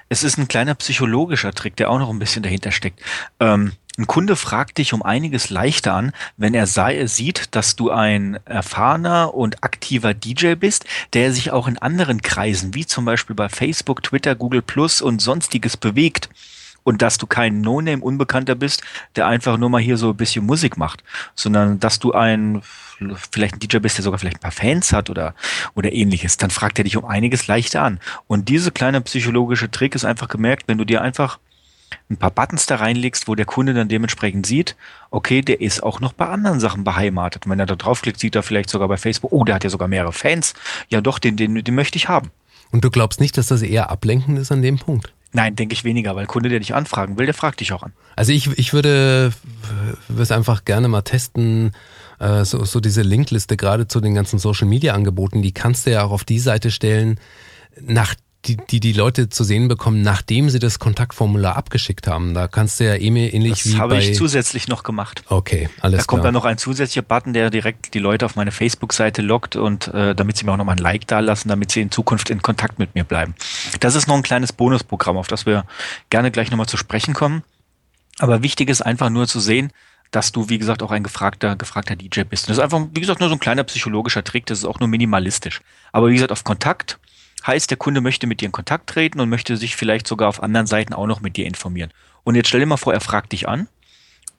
Es 0.08 0.22
ist 0.22 0.38
ein 0.38 0.48
kleiner 0.48 0.74
psychologischer 0.74 1.52
Trick, 1.52 1.76
der 1.76 1.90
auch 1.90 1.98
noch 1.98 2.10
ein 2.10 2.18
bisschen 2.18 2.42
dahinter 2.42 2.70
steckt. 2.70 3.00
Ähm, 3.40 3.72
ein 3.98 4.06
Kunde 4.06 4.36
fragt 4.36 4.78
dich 4.78 4.92
um 4.92 5.02
einiges 5.02 5.50
leichter 5.50 5.92
an, 5.92 6.12
wenn 6.36 6.54
er 6.54 6.66
sei, 6.66 7.04
sieht, 7.06 7.56
dass 7.56 7.74
du 7.74 7.90
ein 7.90 8.38
erfahrener 8.44 9.34
und 9.34 9.64
aktiver 9.64 10.14
DJ 10.14 10.54
bist, 10.54 10.84
der 11.14 11.32
sich 11.32 11.50
auch 11.50 11.66
in 11.66 11.78
anderen 11.78 12.22
Kreisen, 12.22 12.74
wie 12.74 12.86
zum 12.86 13.04
Beispiel 13.04 13.34
bei 13.34 13.48
Facebook, 13.48 14.04
Twitter, 14.04 14.36
Google 14.36 14.62
Plus 14.62 15.02
und 15.02 15.20
sonstiges 15.20 15.76
bewegt 15.76 16.28
und 16.85 17.02
dass 17.02 17.18
du 17.18 17.26
kein 17.26 17.61
No-Name-Unbekannter 17.61 18.54
bist, 18.54 18.82
der 19.16 19.26
einfach 19.26 19.58
nur 19.58 19.70
mal 19.70 19.80
hier 19.80 19.97
so 19.97 20.11
ein 20.11 20.16
bisschen 20.16 20.47
Musik 20.47 20.76
macht, 20.76 21.04
sondern 21.35 21.80
dass 21.80 21.99
du 21.99 22.12
ein 22.12 22.62
vielleicht 23.30 23.54
ein 23.54 23.58
DJ 23.61 23.78
bist, 23.78 23.99
der 23.99 24.02
sogar 24.02 24.18
vielleicht 24.18 24.38
ein 24.38 24.40
paar 24.40 24.50
Fans 24.50 24.92
hat 24.92 25.11
oder, 25.11 25.35
oder 25.75 25.92
ähnliches, 25.92 26.37
dann 26.37 26.50
fragt 26.50 26.78
er 26.78 26.85
dich 26.85 26.97
um 26.97 27.04
einiges 27.04 27.47
leichter 27.47 27.82
an. 27.82 28.00
Und 28.26 28.49
diese 28.49 28.73
kleine 28.73 29.00
psychologische 29.02 29.70
Trick 29.70 29.94
ist 29.94 30.04
einfach 30.04 30.28
gemerkt, 30.28 30.64
wenn 30.66 30.78
du 30.78 30.85
dir 30.85 31.02
einfach 31.02 31.38
ein 32.11 32.16
paar 32.16 32.30
Buttons 32.30 32.66
da 32.66 32.76
reinlegst, 32.76 33.28
wo 33.28 33.35
der 33.35 33.47
Kunde 33.47 33.75
dann 33.75 33.88
dementsprechend 33.88 34.47
sieht, 34.47 34.76
okay, 35.11 35.42
der 35.42 35.61
ist 35.61 35.82
auch 35.82 36.00
noch 36.00 36.12
bei 36.12 36.26
anderen 36.26 36.61
Sachen 36.61 36.85
beheimatet. 36.85 37.49
Wenn 37.49 37.61
er 37.61 37.66
da 37.66 37.76
draufklickt, 37.76 38.18
sieht 38.18 38.35
er 38.35 38.42
vielleicht 38.42 38.70
sogar 38.70 38.88
bei 38.88 38.97
Facebook, 38.97 39.32
oh, 39.32 39.44
der 39.44 39.54
hat 39.54 39.64
ja 39.64 39.70
sogar 39.70 39.88
mehrere 39.88 40.12
Fans. 40.12 40.54
Ja 40.88 41.00
doch, 41.00 41.18
den, 41.18 41.37
den, 41.37 41.62
den 41.62 41.75
möchte 41.75 41.97
ich 41.97 42.08
haben. 42.08 42.30
Und 42.70 42.85
du 42.85 42.90
glaubst 42.90 43.20
nicht, 43.20 43.38
dass 43.38 43.47
das 43.47 43.62
eher 43.62 43.90
ablenkend 43.90 44.38
ist 44.38 44.52
an 44.52 44.61
dem 44.61 44.78
Punkt? 44.78 45.12
Nein, 45.32 45.56
denke 45.56 45.75
ich 45.75 45.85
weniger, 45.85 46.16
weil 46.16 46.26
Kunde, 46.26 46.49
der 46.49 46.58
dich 46.58 46.75
anfragen 46.75 47.18
will, 47.18 47.26
der 47.26 47.35
fragt 47.35 47.61
dich 47.61 47.73
auch 47.73 47.82
an. 47.82 47.92
Also 48.16 48.32
ich, 48.32 48.47
ich 48.58 48.73
würde 48.73 49.32
es 50.18 50.30
einfach 50.30 50.64
gerne 50.64 50.88
mal 50.88 51.02
testen, 51.02 51.73
äh, 52.18 52.44
so, 52.44 52.64
so 52.64 52.80
diese 52.80 53.02
Linkliste 53.02 53.56
gerade 53.56 53.88
zu 53.88 54.00
den 54.00 54.14
ganzen 54.14 54.38
Social 54.38 54.66
Media 54.66 54.94
Angeboten, 54.94 55.42
die 55.42 55.52
kannst 55.52 55.87
du 55.87 55.90
ja 55.92 56.02
auch 56.02 56.11
auf 56.11 56.25
die 56.25 56.38
Seite 56.38 56.70
stellen, 56.70 57.20
nach 57.80 58.14
die, 58.45 58.57
die 58.57 58.80
die 58.80 58.92
Leute 58.92 59.28
zu 59.28 59.42
sehen 59.42 59.68
bekommen, 59.68 60.02
nachdem 60.02 60.49
sie 60.49 60.59
das 60.59 60.78
Kontaktformular 60.78 61.57
abgeschickt 61.57 62.07
haben. 62.07 62.35
Da 62.35 62.47
kannst 62.47 62.78
du 62.78 62.85
ja 62.85 62.95
ähnlich 62.95 63.33
das 63.33 63.66
wie 63.66 63.71
Das 63.73 63.80
habe 63.80 63.99
ich 63.99 64.14
zusätzlich 64.14 64.68
noch 64.68 64.85
gemacht. 64.85 65.23
Okay, 65.28 65.68
alles 65.80 65.99
klar. 65.99 65.99
Da 65.99 66.04
kommt 66.04 66.25
dann 66.25 66.35
noch 66.35 66.45
ein 66.45 66.57
zusätzlicher 66.57 67.02
Button, 67.02 67.33
der 67.33 67.50
direkt 67.50 67.95
die 67.95 67.99
Leute 67.99 68.25
auf 68.25 68.37
meine 68.37 68.52
Facebook-Seite 68.52 69.23
lockt 69.23 69.57
und 69.57 69.88
äh, 69.88 70.14
damit 70.14 70.37
sie 70.37 70.45
mir 70.45 70.52
auch 70.52 70.57
nochmal 70.57 70.76
ein 70.76 70.83
Like 70.83 71.07
da 71.09 71.18
lassen, 71.18 71.49
damit 71.49 71.73
sie 71.73 71.80
in 71.80 71.90
Zukunft 71.90 72.30
in 72.30 72.40
Kontakt 72.40 72.78
mit 72.78 72.95
mir 72.95 73.04
bleiben. 73.04 73.35
Das 73.80 73.97
ist 73.97 74.07
noch 74.07 74.16
ein 74.16 74.23
kleines 74.23 74.52
Bonusprogramm, 74.52 75.16
auf 75.16 75.26
das 75.26 75.45
wir 75.45 75.64
gerne 76.11 76.30
gleich 76.30 76.50
nochmal 76.50 76.66
zu 76.66 76.76
sprechen 76.76 77.14
kommen. 77.14 77.42
Aber 78.21 78.42
wichtig 78.42 78.68
ist 78.71 78.83
einfach 78.83 79.11
nur 79.11 79.26
zu 79.26 79.40
sehen, 79.40 79.73
dass 80.11 80.33
du, 80.33 80.49
wie 80.49 80.59
gesagt, 80.59 80.83
auch 80.83 80.90
ein 80.90 81.02
gefragter, 81.02 81.57
gefragter 81.57 81.97
DJ 81.97 82.23
bist. 82.23 82.45
Und 82.45 82.50
das 82.50 82.59
ist 82.59 82.64
einfach, 82.64 82.87
wie 82.95 83.00
gesagt, 83.00 83.21
nur 83.21 83.28
so 83.28 83.35
ein 83.35 83.40
kleiner 83.40 83.64
psychologischer 83.64 84.25
Trick, 84.25 84.47
das 84.47 84.59
ist 84.59 84.64
auch 84.64 84.80
nur 84.80 84.88
minimalistisch. 84.88 85.61
Aber 85.92 86.09
wie 86.09 86.14
gesagt, 86.14 86.33
auf 86.33 86.45
Kontakt 86.45 86.99
heißt, 87.47 87.71
der 87.71 87.78
Kunde 87.78 88.00
möchte 88.00 88.26
mit 88.26 88.40
dir 88.40 88.47
in 88.47 88.52
Kontakt 88.52 88.88
treten 88.88 89.21
und 89.21 89.28
möchte 89.28 89.57
sich 89.57 89.76
vielleicht 89.76 90.07
sogar 90.07 90.28
auf 90.28 90.42
anderen 90.42 90.66
Seiten 90.66 90.92
auch 90.92 91.07
noch 91.07 91.21
mit 91.21 91.37
dir 91.37 91.47
informieren. 91.47 91.92
Und 92.25 92.35
jetzt 92.35 92.49
stell 92.49 92.61
dir 92.61 92.66
mal 92.66 92.76
vor, 92.76 92.92
er 92.92 93.00
fragt 93.00 93.33
dich 93.33 93.49
an 93.49 93.68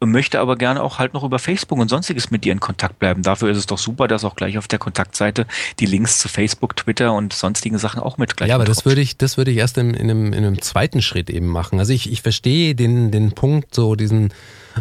möchte 0.05 0.39
aber 0.39 0.55
gerne 0.55 0.81
auch 0.81 0.97
halt 0.97 1.13
noch 1.13 1.23
über 1.23 1.39
Facebook 1.39 1.77
und 1.77 1.89
sonstiges 1.89 2.31
mit 2.31 2.45
dir 2.45 2.53
in 2.53 2.61
Kontakt 2.61 2.99
bleiben. 2.99 3.21
Dafür 3.21 3.49
ist 3.49 3.57
es 3.57 3.65
doch 3.65 3.77
super, 3.77 4.07
dass 4.07 4.23
auch 4.23 4.35
gleich 4.35 4.57
auf 4.57 4.67
der 4.67 4.79
Kontaktseite 4.79 5.45
die 5.79 5.85
Links 5.85 6.19
zu 6.19 6.29
Facebook, 6.29 6.75
Twitter 6.77 7.13
und 7.13 7.33
sonstigen 7.33 7.77
Sachen 7.77 8.01
auch 8.01 8.17
mit 8.17 8.37
gleich 8.37 8.49
Ja, 8.49 8.55
aber 8.55 8.65
das 8.65 8.85
würde 8.85 9.01
ich, 9.01 9.17
das 9.17 9.35
würde 9.35 9.51
ich 9.51 9.57
erst 9.57 9.77
in, 9.77 9.93
in, 9.93 10.09
einem, 10.09 10.33
in 10.33 10.45
einem 10.45 10.61
zweiten 10.61 11.01
Schritt 11.01 11.29
eben 11.29 11.47
machen. 11.47 11.79
Also 11.79 11.91
ich, 11.91 12.09
ich 12.11 12.21
verstehe 12.21 12.75
den, 12.75 13.11
den 13.11 13.33
Punkt, 13.33 13.75
so 13.75 13.95
diesen 13.95 14.33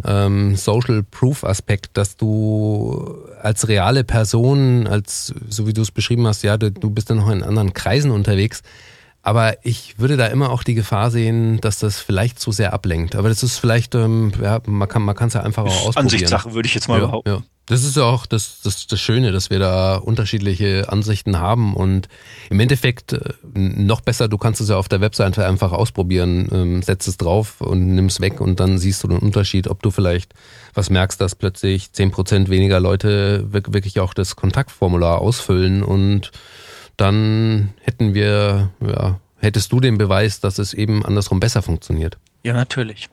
ähm, 0.05 0.55
Social 0.55 1.03
Proof 1.03 1.43
Aspekt, 1.43 1.97
dass 1.97 2.17
du 2.17 3.19
als 3.43 3.67
reale 3.67 4.05
Person, 4.05 4.87
als, 4.87 5.35
so 5.49 5.67
wie 5.67 5.73
du 5.73 5.83
es 5.83 5.91
beschrieben 5.91 6.29
hast, 6.29 6.45
ja, 6.45 6.57
du, 6.57 6.71
du 6.71 6.91
bist 6.91 7.11
dann 7.11 7.19
noch 7.19 7.31
in 7.31 7.43
anderen 7.43 7.73
Kreisen 7.73 8.13
unterwegs. 8.13 8.63
Aber 9.23 9.65
ich 9.65 9.99
würde 9.99 10.17
da 10.17 10.27
immer 10.27 10.51
auch 10.51 10.63
die 10.63 10.75
Gefahr 10.75 11.11
sehen, 11.11 11.61
dass 11.61 11.79
das 11.79 12.01
vielleicht 12.01 12.39
zu 12.39 12.53
sehr 12.53 12.73
ablenkt. 12.73 13.17
Aber 13.17 13.29
das 13.29 13.43
ist 13.43 13.59
vielleicht, 13.59 13.95
ähm, 13.95 14.33
ja, 14.41 14.61
man 14.67 14.89
kann 14.89 15.09
es 15.09 15.35
ja 15.35 15.43
einfach 15.43 15.65
auch 15.65 15.87
ausprobieren. 15.89 16.05
Ansichtssache 16.05 16.55
würde 16.55 16.67
ich 16.67 16.75
jetzt 16.75 16.89
mal 16.89 17.01
ja, 17.01 17.07
behaupten. 17.07 17.31
Ja. 17.31 17.43
Das 17.69 17.85
ist 17.85 17.97
ja 17.97 18.05
auch 18.05 18.25
das, 18.25 18.63
das, 18.63 18.87
das 18.87 18.99
Schöne, 18.99 19.31
dass 19.31 19.51
wir 19.51 19.59
da 19.59 19.97
unterschiedliche 19.97 20.89
Ansichten 20.89 21.39
haben 21.39 21.77
und 21.77 22.09
im 22.49 22.61
Endeffekt 22.61 23.13
äh, 23.13 23.35
noch 23.55 24.01
besser, 24.01 24.27
du 24.29 24.39
kannst 24.39 24.63
es 24.63 24.71
ja 24.71 24.77
auf 24.77 24.89
der 24.89 25.03
Webseite 25.03 25.47
einfach 25.47 25.73
ausprobieren, 25.73 26.49
ähm, 26.51 26.83
setzt 26.83 27.09
es 27.09 27.19
drauf 27.19 27.61
und 27.61 27.95
nimm 27.95 28.07
es 28.07 28.23
weg 28.23 28.41
und 28.41 28.59
dann 28.59 28.79
siehst 28.79 29.05
du 29.05 29.09
den 29.09 29.19
Unterschied, 29.19 29.69
ob 29.69 29.83
du 29.83 29.91
vielleicht 29.91 30.33
was 30.73 30.89
merkst, 30.89 31.21
dass 31.21 31.35
plötzlich 31.35 31.93
zehn 31.93 32.11
Prozent 32.11 32.49
weniger 32.49 32.81
Leute 32.81 33.53
wirklich 33.53 34.01
auch 34.01 34.15
das 34.15 34.35
Kontaktformular 34.35 35.19
ausfüllen 35.19 35.83
und 35.83 36.31
dann 36.99 37.73
hätten 37.81 38.13
wir, 38.13 38.71
ja, 38.81 39.19
hättest 39.39 39.73
du 39.73 39.81
den 39.81 39.97
Beweis, 39.97 40.41
dass 40.41 40.59
es 40.59 40.75
eben 40.75 41.07
andersrum 41.07 41.41
besser 41.41 41.63
funktioniert. 41.63 42.19
Ja, 42.43 42.53
natürlich. 42.53 43.09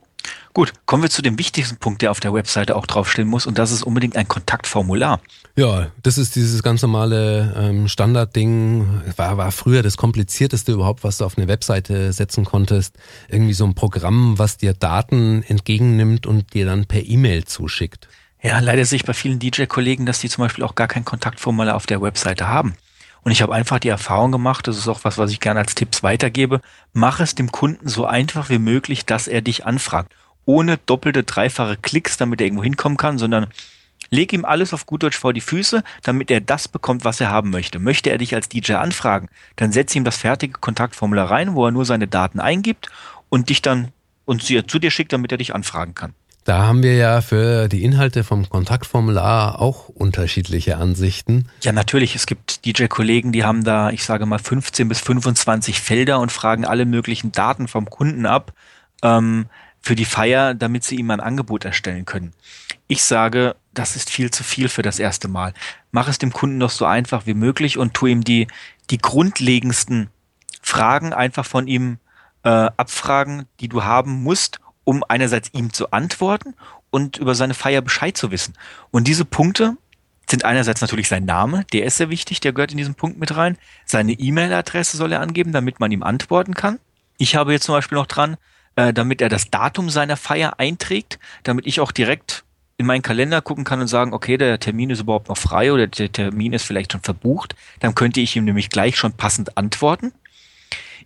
Gut, 0.54 0.74
kommen 0.86 1.04
wir 1.04 1.10
zu 1.10 1.22
dem 1.22 1.38
wichtigsten 1.38 1.78
Punkt, 1.78 2.02
der 2.02 2.12
auf 2.12 2.20
der 2.20 2.34
Webseite 2.34 2.76
auch 2.76 2.88
draufstehen 2.88 3.28
muss, 3.28 3.46
und 3.46 3.60
das 3.60 3.72
ist 3.72 3.84
unbedingt 3.84 4.16
ein 4.16 4.28
Kontaktformular. 4.28 5.20
Ja, 5.56 5.88
das 6.02 6.18
ist 6.18 6.36
dieses 6.36 6.64
ganz 6.64 6.82
normale 6.82 7.54
ähm, 7.58 7.88
Standardding. 7.88 8.88
War, 9.18 9.38
war 9.38 9.52
früher 9.52 9.84
das 9.84 9.98
komplizierteste 9.98 10.72
überhaupt, 10.72 11.04
was 11.04 11.18
du 11.18 11.26
auf 11.26 11.38
eine 11.38 11.48
Webseite 11.48 12.12
setzen 12.12 12.44
konntest. 12.44 12.96
Irgendwie 13.30 13.54
so 13.54 13.66
ein 13.66 13.76
Programm, 13.76 14.40
was 14.40 14.58
dir 14.58 14.74
Daten 14.74 15.44
entgegennimmt 15.44 16.26
und 16.26 16.54
dir 16.54 16.66
dann 16.66 16.86
per 16.86 17.06
E-Mail 17.06 17.46
zuschickt. 17.46 18.08
Ja, 18.42 18.60
leider 18.60 18.86
sehe 18.86 18.98
ich 18.98 19.06
bei 19.06 19.14
vielen 19.14 19.40
DJ-Kollegen, 19.40 20.06
dass 20.06 20.20
die 20.20 20.30
zum 20.30 20.44
Beispiel 20.44 20.64
auch 20.64 20.76
gar 20.76 20.88
kein 20.88 21.06
Kontaktformular 21.06 21.76
auf 21.76 21.86
der 21.86 22.02
Webseite 22.02 22.48
haben. 22.48 22.76
Und 23.26 23.32
ich 23.32 23.42
habe 23.42 23.56
einfach 23.56 23.80
die 23.80 23.90
Erfahrung 23.90 24.32
gemacht, 24.32 24.68
das 24.68 24.78
ist 24.78 24.88
auch 24.88 25.04
was, 25.04 25.18
was 25.18 25.32
ich 25.32 25.40
gerne 25.40 25.60
als 25.60 25.74
Tipps 25.74 26.04
weitergebe, 26.04 26.62
mach 26.94 27.20
es 27.20 27.34
dem 27.34 27.52
Kunden 27.52 27.90
so 27.90 28.06
einfach 28.06 28.52
wie 28.52 28.60
möglich, 28.60 29.04
dass 29.04 29.28
er 29.28 29.42
dich 29.42 29.66
anfragt. 29.66 30.14
Ohne 30.46 30.78
doppelte, 30.78 31.24
dreifache 31.24 31.76
Klicks, 31.76 32.18
damit 32.18 32.40
er 32.40 32.46
irgendwo 32.46 32.64
hinkommen 32.64 33.00
kann, 33.00 33.18
sondern 33.18 33.48
leg 34.12 34.32
ihm 34.32 34.46
alles 34.46 34.76
auf 34.76 34.86
gut 34.86 35.02
Deutsch 35.02 35.18
vor 35.18 35.34
die 35.34 35.42
Füße, 35.42 35.84
damit 36.04 36.30
er 36.30 36.40
das 36.40 36.68
bekommt, 36.68 37.04
was 37.04 37.20
er 37.20 37.32
haben 37.32 37.50
möchte. 37.50 37.80
Möchte 37.80 38.12
er 38.12 38.20
dich 38.20 38.36
als 38.36 38.48
DJ 38.48 38.74
anfragen, 38.74 39.28
dann 39.56 39.72
setz 39.72 39.96
ihm 39.96 40.04
das 40.04 40.18
fertige 40.18 40.60
Kontaktformular 40.60 41.32
rein, 41.32 41.56
wo 41.56 41.66
er 41.66 41.72
nur 41.72 41.86
seine 41.86 42.08
Daten 42.08 42.40
eingibt 42.40 42.92
und 43.30 43.50
dich 43.50 43.64
dann 43.64 43.92
und 44.26 44.44
zu 44.44 44.80
dir 44.80 44.92
schickt, 44.92 45.14
damit 45.14 45.32
er 45.32 45.40
dich 45.40 45.56
anfragen 45.56 45.96
kann. 45.96 46.14
Da 46.46 46.68
haben 46.68 46.84
wir 46.84 46.94
ja 46.94 47.22
für 47.22 47.68
die 47.68 47.84
Inhalte 47.84 48.24
vom 48.24 48.48
Kontaktformular 48.48 49.60
auch 49.60 49.90
unterschiedliche 49.90 50.78
Ansichten. 50.78 51.50
Ja, 51.64 51.72
natürlich. 51.72 52.14
Es 52.14 52.28
gibt 52.28 52.68
DJ-Kollegen, 52.68 53.32
die 53.32 53.44
haben 53.44 53.64
da, 53.64 53.90
ich 53.90 54.04
sage 54.04 54.28
mal, 54.28 54.38
15 54.38 54.88
bis 54.88 55.02
25 55.02 55.82
Felder 55.82 56.20
und 56.20 56.32
fragen 56.32 56.64
alle 56.64 56.86
möglichen 56.86 57.32
Daten 57.32 57.68
vom 57.68 57.90
Kunden 57.90 58.28
ab 58.28 58.54
ähm, 59.02 59.48
für 59.82 59.96
die 59.96 60.06
Feier, 60.06 60.54
damit 60.54 60.84
sie 60.84 60.98
ihm 60.98 61.10
ein 61.10 61.20
Angebot 61.20 61.66
erstellen 61.66 62.06
können. 62.06 62.32
Ich 62.88 63.04
sage, 63.04 63.56
das 63.74 63.96
ist 63.96 64.12
viel 64.12 64.30
zu 64.30 64.44
viel 64.44 64.70
für 64.70 64.84
das 64.84 65.00
erste 65.00 65.28
Mal. 65.28 65.52
Mach 65.92 66.08
es 66.08 66.20
dem 66.20 66.32
Kunden 66.32 66.60
doch 66.60 66.70
so 66.70 66.86
einfach 66.86 67.26
wie 67.26 67.34
möglich 67.34 67.80
und 67.80 67.96
tu 67.96 68.06
ihm 68.06 68.24
die, 68.24 68.48
die 68.92 69.00
grundlegendsten 69.00 70.12
Fragen 70.62 71.12
einfach 71.12 71.46
von 71.46 71.66
ihm 71.66 71.98
äh, 72.44 72.50
abfragen, 72.50 73.48
die 73.60 73.68
du 73.68 73.84
haben 73.84 74.22
musst 74.22 74.60
um 74.86 75.04
einerseits 75.08 75.50
ihm 75.54 75.74
zu 75.74 75.92
antworten 75.92 76.54
und 76.90 77.18
über 77.18 77.36
seine 77.36 77.54
Feier 77.54 77.82
Bescheid 77.82 78.16
zu 78.16 78.32
wissen. 78.32 78.54
Und 78.92 79.08
diese 79.08 79.26
Punkte 79.26 79.76
sind 80.30 80.46
einerseits 80.46 80.82
natürlich 80.82 81.10
sein 81.10 81.26
Name, 81.26 81.66
der 81.74 81.86
ist 81.86 81.98
sehr 81.98 82.10
wichtig, 82.10 82.40
der 82.40 82.54
gehört 82.54 82.72
in 82.72 82.78
diesen 82.78 82.96
Punkt 82.96 83.20
mit 83.20 83.36
rein. 83.36 83.58
Seine 83.86 84.14
E-Mail-Adresse 84.14 84.98
soll 84.98 85.12
er 85.12 85.22
angeben, 85.22 85.52
damit 85.52 85.80
man 85.80 85.92
ihm 85.92 86.04
antworten 86.04 86.54
kann. 86.54 86.80
Ich 87.18 87.36
habe 87.36 87.52
jetzt 87.52 87.66
zum 87.66 87.76
Beispiel 87.76 87.98
noch 87.98 88.08
dran, 88.08 88.38
äh, 88.76 88.94
damit 88.94 89.22
er 89.22 89.30
das 89.30 89.52
Datum 89.52 89.90
seiner 89.90 90.18
Feier 90.18 90.60
einträgt, 90.60 91.20
damit 91.44 91.68
ich 91.68 91.80
auch 91.80 91.92
direkt 91.92 92.44
in 92.78 92.86
meinen 92.86 93.02
Kalender 93.02 93.42
gucken 93.42 93.64
kann 93.64 93.80
und 93.80 93.88
sagen, 93.88 94.14
okay, 94.14 94.38
der 94.38 94.60
Termin 94.60 94.90
ist 94.90 95.00
überhaupt 95.00 95.30
noch 95.30 95.38
frei 95.38 95.72
oder 95.72 95.88
der 95.88 96.12
Termin 96.12 96.54
ist 96.54 96.66
vielleicht 96.66 96.92
schon 96.92 97.02
verbucht. 97.02 97.56
Dann 97.80 97.96
könnte 97.96 98.20
ich 98.20 98.36
ihm 98.36 98.44
nämlich 98.44 98.70
gleich 98.70 98.98
schon 98.98 99.14
passend 99.14 99.58
antworten. 99.58 100.12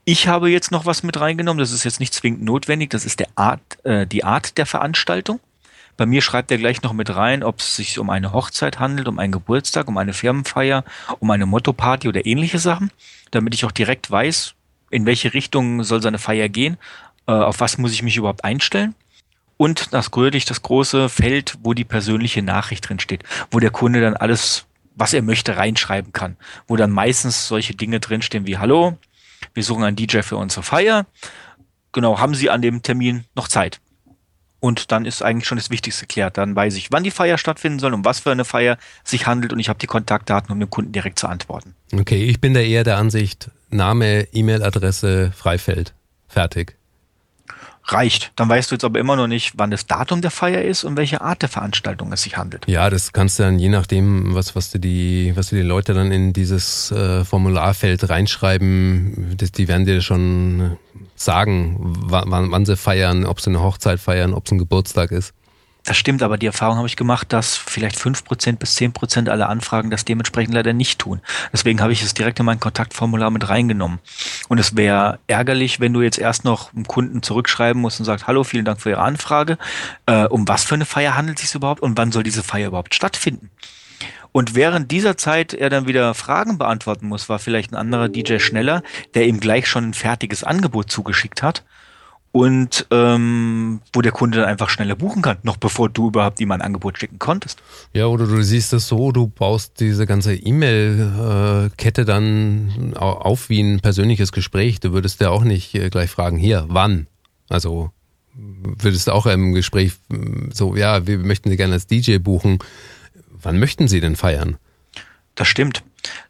Ich 0.05 0.27
habe 0.27 0.49
jetzt 0.49 0.71
noch 0.71 0.85
was 0.85 1.03
mit 1.03 1.19
reingenommen, 1.19 1.59
das 1.59 1.71
ist 1.71 1.83
jetzt 1.83 1.99
nicht 1.99 2.13
zwingend 2.13 2.43
notwendig, 2.43 2.89
das 2.89 3.05
ist 3.05 3.19
der 3.19 3.27
Art, 3.35 3.61
äh, 3.85 4.07
die 4.07 4.23
Art 4.23 4.57
der 4.57 4.65
Veranstaltung. 4.65 5.39
Bei 5.97 6.05
mir 6.05 6.21
schreibt 6.21 6.49
er 6.49 6.57
gleich 6.57 6.81
noch 6.81 6.93
mit 6.93 7.13
rein, 7.13 7.43
ob 7.43 7.59
es 7.59 7.75
sich 7.75 7.99
um 7.99 8.09
eine 8.09 8.31
Hochzeit 8.31 8.79
handelt, 8.79 9.09
um 9.09 9.19
einen 9.19 9.33
Geburtstag, 9.33 9.89
um 9.89 9.97
eine 9.97 10.13
Firmenfeier, 10.13 10.85
um 11.19 11.29
eine 11.29 11.45
Motto-Party 11.45 12.07
oder 12.07 12.25
ähnliche 12.25 12.57
Sachen, 12.57 12.89
damit 13.31 13.53
ich 13.53 13.65
auch 13.65 13.71
direkt 13.71 14.09
weiß, 14.09 14.53
in 14.91 15.05
welche 15.05 15.33
Richtung 15.33 15.83
soll 15.83 16.01
seine 16.01 16.17
Feier 16.17 16.47
gehen, 16.47 16.77
äh, 17.27 17.33
auf 17.33 17.59
was 17.59 17.77
muss 17.77 17.91
ich 17.91 18.01
mich 18.01 18.15
überhaupt 18.15 18.45
einstellen. 18.45 18.95
Und 19.57 19.93
das 19.93 20.09
grödig 20.11 20.45
das 20.45 20.61
große 20.61 21.09
Feld, 21.09 21.57
wo 21.63 21.73
die 21.73 21.83
persönliche 21.83 22.41
Nachricht 22.41 22.87
drin 22.87 23.01
steht, 23.01 23.23
wo 23.51 23.59
der 23.59 23.71
Kunde 23.71 23.99
dann 23.99 24.15
alles, 24.15 24.65
was 24.95 25.13
er 25.13 25.21
möchte, 25.21 25.57
reinschreiben 25.57 26.13
kann. 26.13 26.37
Wo 26.65 26.77
dann 26.77 26.91
meistens 26.91 27.49
solche 27.49 27.75
Dinge 27.75 27.99
drinstehen 27.99 28.47
wie 28.47 28.57
Hallo, 28.57 28.97
wir 29.59 29.63
suchen 29.65 29.83
einen 29.83 29.97
DJ 29.97 30.21
für 30.21 30.37
unsere 30.37 30.63
Feier. 30.63 31.05
Genau, 31.91 32.17
haben 32.17 32.33
Sie 32.33 32.49
an 32.49 32.61
dem 32.61 32.81
Termin 32.81 33.25
noch 33.35 33.49
Zeit? 33.49 33.81
Und 34.61 34.93
dann 34.93 35.03
ist 35.03 35.21
eigentlich 35.21 35.47
schon 35.47 35.57
das 35.57 35.69
Wichtigste 35.69 36.05
geklärt. 36.05 36.37
Dann 36.37 36.55
weiß 36.55 36.75
ich, 36.75 36.93
wann 36.93 37.03
die 37.03 37.11
Feier 37.11 37.37
stattfinden 37.37 37.79
soll, 37.79 37.93
um 37.93 38.05
was 38.05 38.21
für 38.21 38.31
eine 38.31 38.45
Feier 38.45 38.77
sich 39.03 39.27
handelt 39.27 39.51
und 39.51 39.59
ich 39.59 39.67
habe 39.67 39.79
die 39.79 39.87
Kontaktdaten, 39.87 40.49
um 40.53 40.59
dem 40.61 40.69
Kunden 40.69 40.93
direkt 40.93 41.19
zu 41.19 41.27
antworten. 41.27 41.75
Okay, 41.93 42.23
ich 42.23 42.39
bin 42.39 42.53
da 42.53 42.61
eher 42.61 42.85
der 42.85 42.97
Ansicht, 42.97 43.51
Name, 43.69 44.29
E-Mail-Adresse, 44.31 45.33
Freifeld. 45.35 45.93
Fertig 46.29 46.78
reicht. 47.93 48.31
Dann 48.35 48.49
weißt 48.49 48.71
du 48.71 48.75
jetzt 48.75 48.83
aber 48.83 48.99
immer 48.99 49.15
noch 49.15 49.27
nicht, 49.27 49.53
wann 49.57 49.71
das 49.71 49.87
Datum 49.87 50.21
der 50.21 50.31
Feier 50.31 50.63
ist 50.63 50.83
und 50.83 50.97
welche 50.97 51.21
Art 51.21 51.41
der 51.41 51.49
Veranstaltung 51.49 52.11
es 52.11 52.23
sich 52.23 52.37
handelt. 52.37 52.65
Ja, 52.67 52.89
das 52.89 53.13
kannst 53.13 53.39
du 53.39 53.43
dann 53.43 53.59
je 53.59 53.69
nachdem, 53.69 54.35
was, 54.35 54.55
was 54.55 54.71
du 54.71 54.79
die, 54.79 55.33
was 55.35 55.49
du 55.49 55.55
die 55.55 55.61
Leute 55.61 55.93
dann 55.93 56.11
in 56.11 56.33
dieses 56.33 56.91
äh, 56.91 57.23
Formularfeld 57.23 58.09
reinschreiben, 58.09 59.35
das, 59.37 59.51
die 59.51 59.67
werden 59.67 59.85
dir 59.85 60.01
schon 60.01 60.77
sagen, 61.15 61.77
wann, 61.79 62.51
wann 62.51 62.65
sie 62.65 62.77
feiern, 62.77 63.25
ob 63.25 63.41
sie 63.41 63.49
eine 63.49 63.61
Hochzeit 63.61 63.99
feiern, 63.99 64.33
ob 64.33 64.45
es 64.45 64.51
ein 64.51 64.57
Geburtstag 64.57 65.11
ist. 65.11 65.33
Das 65.85 65.97
stimmt, 65.97 66.21
aber 66.23 66.37
die 66.37 66.45
Erfahrung 66.45 66.77
habe 66.77 66.87
ich 66.87 66.97
gemacht, 66.97 67.31
dass 67.31 67.55
vielleicht 67.55 67.97
fünf 67.97 68.23
Prozent 68.23 68.59
bis 68.59 68.75
zehn 68.75 68.91
Prozent 68.91 69.29
aller 69.29 69.49
Anfragen 69.49 69.89
das 69.89 70.05
dementsprechend 70.05 70.53
leider 70.53 70.73
nicht 70.73 70.99
tun. 70.99 71.21
Deswegen 71.53 71.81
habe 71.81 71.93
ich 71.93 72.03
es 72.03 72.13
direkt 72.13 72.39
in 72.39 72.45
mein 72.45 72.59
Kontaktformular 72.59 73.31
mit 73.31 73.47
reingenommen. 73.47 73.99
Und 74.49 74.59
es 74.59 74.75
wäre 74.75 75.19
ärgerlich, 75.27 75.79
wenn 75.79 75.93
du 75.93 76.01
jetzt 76.01 76.19
erst 76.19 76.43
noch 76.43 76.73
einem 76.73 76.85
Kunden 76.85 77.23
zurückschreiben 77.23 77.81
musst 77.81 77.99
und 77.99 78.05
sagst, 78.05 78.27
hallo, 78.27 78.43
vielen 78.43 78.65
Dank 78.65 78.81
für 78.81 78.89
Ihre 78.89 79.01
Anfrage. 79.01 79.57
Äh, 80.05 80.25
um 80.25 80.47
was 80.47 80.63
für 80.63 80.75
eine 80.75 80.85
Feier 80.85 81.15
handelt 81.15 81.39
es 81.39 81.45
sich 81.45 81.55
überhaupt 81.55 81.81
und 81.81 81.97
wann 81.97 82.11
soll 82.11 82.23
diese 82.23 82.43
Feier 82.43 82.67
überhaupt 82.67 82.93
stattfinden? 82.93 83.49
Und 84.31 84.53
während 84.53 84.91
dieser 84.91 85.17
Zeit 85.17 85.53
er 85.53 85.69
dann 85.69 85.87
wieder 85.87 86.13
Fragen 86.13 86.57
beantworten 86.57 87.07
muss, 87.07 87.29
war 87.29 87.39
vielleicht 87.39 87.71
ein 87.71 87.77
anderer 87.77 88.09
DJ 88.09 88.37
schneller, 88.37 88.83
der 89.15 89.25
ihm 89.25 89.39
gleich 89.39 89.67
schon 89.67 89.89
ein 89.89 89.93
fertiges 89.93 90.43
Angebot 90.43 90.91
zugeschickt 90.91 91.41
hat 91.41 91.63
und 92.31 92.85
ähm, 92.91 93.81
wo 93.93 94.01
der 94.01 94.11
Kunde 94.11 94.39
dann 94.39 94.47
einfach 94.47 94.69
schneller 94.69 94.95
buchen 94.95 95.21
kann, 95.21 95.37
noch 95.43 95.57
bevor 95.57 95.89
du 95.89 96.09
überhaupt 96.09 96.39
ihm 96.39 96.51
ein 96.51 96.61
Angebot 96.61 96.99
schicken 96.99 97.17
konntest. 97.17 97.61
Ja, 97.93 98.05
oder 98.05 98.27
du 98.27 98.41
siehst 98.43 98.71
es 98.73 98.87
so, 98.87 99.11
du 99.11 99.27
baust 99.27 99.79
diese 99.79 100.05
ganze 100.05 100.35
E-Mail-Kette 100.35 102.05
dann 102.05 102.93
auf 102.95 103.49
wie 103.49 103.61
ein 103.61 103.79
persönliches 103.79 104.31
Gespräch. 104.31 104.79
Du 104.79 104.93
würdest 104.93 105.19
ja 105.21 105.29
auch 105.29 105.43
nicht 105.43 105.73
äh, 105.73 105.89
gleich 105.89 106.11
fragen, 106.11 106.37
hier, 106.37 106.65
wann? 106.67 107.07
Also 107.49 107.91
würdest 108.35 109.07
du 109.07 109.11
auch 109.11 109.25
im 109.25 109.53
Gespräch 109.53 109.93
so, 110.53 110.75
ja, 110.75 111.07
wir 111.07 111.17
möchten 111.17 111.49
Sie 111.49 111.57
gerne 111.57 111.73
als 111.73 111.87
DJ 111.87 112.17
buchen. 112.17 112.59
Wann 113.31 113.59
möchten 113.59 113.87
Sie 113.87 114.01
denn 114.01 114.15
feiern? 114.15 114.57
Das 115.35 115.47
stimmt. 115.47 115.83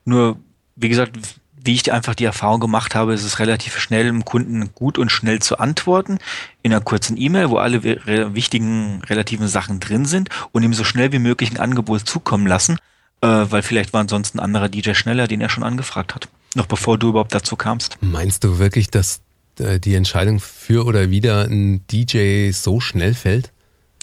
Nur, 0.06 0.38
wie 0.76 0.90
gesagt, 0.90 1.18
wie 1.64 1.74
ich 1.74 1.92
einfach 1.92 2.16
die 2.16 2.26
Erfahrung 2.26 2.60
gemacht 2.60 2.96
habe, 2.96 3.14
ist 3.14 3.24
es 3.24 3.40
relativ 3.40 3.78
schnell 3.80 4.06
dem 4.06 4.26
Kunden 4.26 4.74
gut 4.74 4.98
und 4.98 5.12
schnell 5.12 5.40
zu 5.40 5.60
antworten 5.60 6.20
in 6.62 6.72
einer 6.72 6.82
kurzen 6.82 7.18
E-Mail, 7.18 7.50
wo 7.50 7.58
alle 7.58 7.84
wichtigen 7.84 9.02
relativen 9.06 9.48
Sachen 9.48 9.80
drin 9.80 10.06
sind 10.06 10.30
und 10.52 10.64
ihm 10.64 10.74
so 10.74 10.84
schnell 10.84 11.12
wie 11.12 11.20
möglich 11.20 11.52
ein 11.52 11.58
Angebot 11.58 12.08
zukommen 12.08 12.48
lassen, 12.48 12.78
äh, 13.22 13.28
weil 13.28 13.62
vielleicht 13.62 13.94
war 13.94 14.02
ansonsten 14.02 14.40
ein 14.40 14.46
anderer 14.46 14.70
DJ 14.70 14.94
schneller, 14.94 15.28
den 15.28 15.42
er 15.42 15.50
schon 15.50 15.64
angefragt 15.64 16.16
hat, 16.16 16.30
noch 16.56 16.66
bevor 16.66 16.98
du 16.98 17.10
überhaupt 17.10 17.34
dazu 17.34 17.56
kamst. 17.56 17.98
Meinst 18.02 18.44
du 18.44 18.60
wirklich, 18.60 18.90
dass 18.90 19.22
äh, 19.60 19.80
die 19.80 19.96
Entscheidung 19.96 20.40
für 20.40 20.86
oder 20.86 21.10
wieder 21.10 21.46
ein 21.46 21.86
DJ 21.88 22.52
so 22.52 22.80
schnell 22.80 23.14
fällt? 23.14 23.52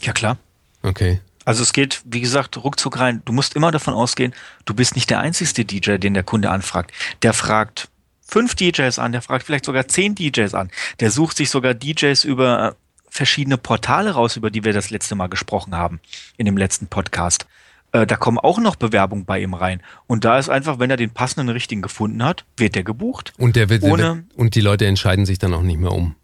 Ja 0.03 0.13
klar. 0.13 0.37
Okay. 0.83 1.21
Also 1.47 1.63
es 1.63 1.73
geht, 1.73 2.03
wie 2.05 2.21
gesagt, 2.21 2.63
ruckzuck 2.63 2.99
rein. 2.99 3.23
Du 3.25 3.33
musst 3.33 3.55
immer 3.55 3.71
davon 3.71 3.95
ausgehen, 3.95 4.35
du 4.67 4.75
bist 4.75 4.97
nicht 4.97 5.09
der 5.09 5.21
einzigste 5.21 5.65
DJ, 5.65 5.97
den 5.97 6.13
der 6.13 6.25
Kunde 6.25 6.51
anfragt. 6.51 6.93
Der 7.23 7.33
fragt 7.33 7.89
fünf 8.21 8.57
DJs 8.57 8.99
an, 8.99 9.13
der 9.13 9.23
fragt 9.23 9.47
vielleicht 9.47 9.65
sogar 9.65 9.87
zehn 9.87 10.15
DJs 10.17 10.55
an. 10.55 10.71
Der 11.01 11.11
sucht 11.11 11.37
sich 11.37 11.49
sogar 11.49 11.73
DJs 11.73 12.25
über 12.25 12.75
verschiedene 13.09 13.57
Portale 13.57 14.11
raus, 14.11 14.37
über 14.37 14.51
die 14.51 14.65
wir 14.65 14.73
das 14.73 14.91
letzte 14.91 15.15
Mal 15.15 15.29
gesprochen 15.29 15.77
haben, 15.77 16.01
in 16.37 16.47
dem 16.47 16.57
letzten 16.57 16.89
Podcast. 16.89 17.47
Äh, 17.93 18.07
da 18.07 18.17
kommen 18.17 18.39
auch 18.39 18.59
noch 18.59 18.75
Bewerbungen 18.75 19.25
bei 19.25 19.41
ihm 19.41 19.55
rein. 19.55 19.81
Und 20.09 20.25
da 20.25 20.39
ist 20.41 20.49
einfach, 20.49 20.81
wenn 20.81 20.91
er 20.91 20.97
den 20.97 21.11
passenden 21.11 21.49
richtigen 21.49 21.81
gefunden 21.81 22.25
hat, 22.25 22.45
wird 22.57 22.75
der 22.75 22.83
gebucht. 22.83 23.33
Und 23.39 23.55
der 23.55 23.69
wird, 23.69 23.85
ohne, 23.85 24.03
der 24.03 24.15
wird, 24.17 24.35
und 24.35 24.55
die 24.57 24.61
Leute 24.61 24.87
entscheiden 24.87 25.25
sich 25.25 25.39
dann 25.39 25.55
auch 25.55 25.63
nicht 25.63 25.79
mehr 25.79 25.93
um. 25.93 26.17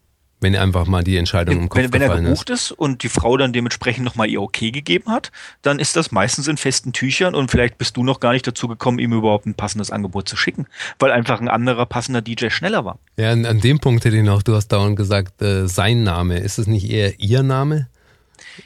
Wenn 0.42 0.56
einfach 0.56 0.86
mal 0.86 1.02
die 1.02 1.16
Entscheidung 1.16 1.56
im 1.56 1.68
Kopf 1.68 1.80
wenn, 1.80 1.92
wenn 1.92 2.02
er 2.02 2.20
gebucht 2.20 2.50
ist. 2.50 2.70
ist 2.70 2.72
und 2.72 3.02
die 3.02 3.08
Frau 3.08 3.36
dann 3.36 3.52
dementsprechend 3.52 4.04
nochmal 4.04 4.28
ihr 4.28 4.42
Okay 4.42 4.70
gegeben 4.72 5.10
hat, 5.10 5.32
dann 5.62 5.78
ist 5.78 5.96
das 5.96 6.12
meistens 6.12 6.48
in 6.48 6.56
festen 6.56 6.92
Tüchern 6.92 7.34
und 7.34 7.50
vielleicht 7.50 7.78
bist 7.78 7.96
du 7.96 8.04
noch 8.04 8.20
gar 8.20 8.32
nicht 8.32 8.46
dazu 8.46 8.68
gekommen, 8.68 8.98
ihm 8.98 9.12
überhaupt 9.12 9.46
ein 9.46 9.54
passendes 9.54 9.90
Angebot 9.90 10.28
zu 10.28 10.36
schicken, 10.36 10.66
weil 10.98 11.12
einfach 11.12 11.40
ein 11.40 11.48
anderer 11.48 11.86
passender 11.86 12.20
DJ 12.20 12.50
schneller 12.50 12.84
war. 12.84 12.98
Ja, 13.16 13.30
an, 13.30 13.46
an 13.46 13.60
dem 13.60 13.78
Punkt 13.78 14.04
hätte 14.04 14.16
ich 14.16 14.24
noch, 14.24 14.42
du 14.42 14.54
hast 14.54 14.68
dauernd 14.68 14.96
gesagt, 14.96 15.40
äh, 15.40 15.66
sein 15.68 16.02
Name. 16.02 16.38
Ist 16.38 16.58
es 16.58 16.66
nicht 16.66 16.90
eher 16.90 17.18
ihr 17.20 17.42
Name? 17.42 17.88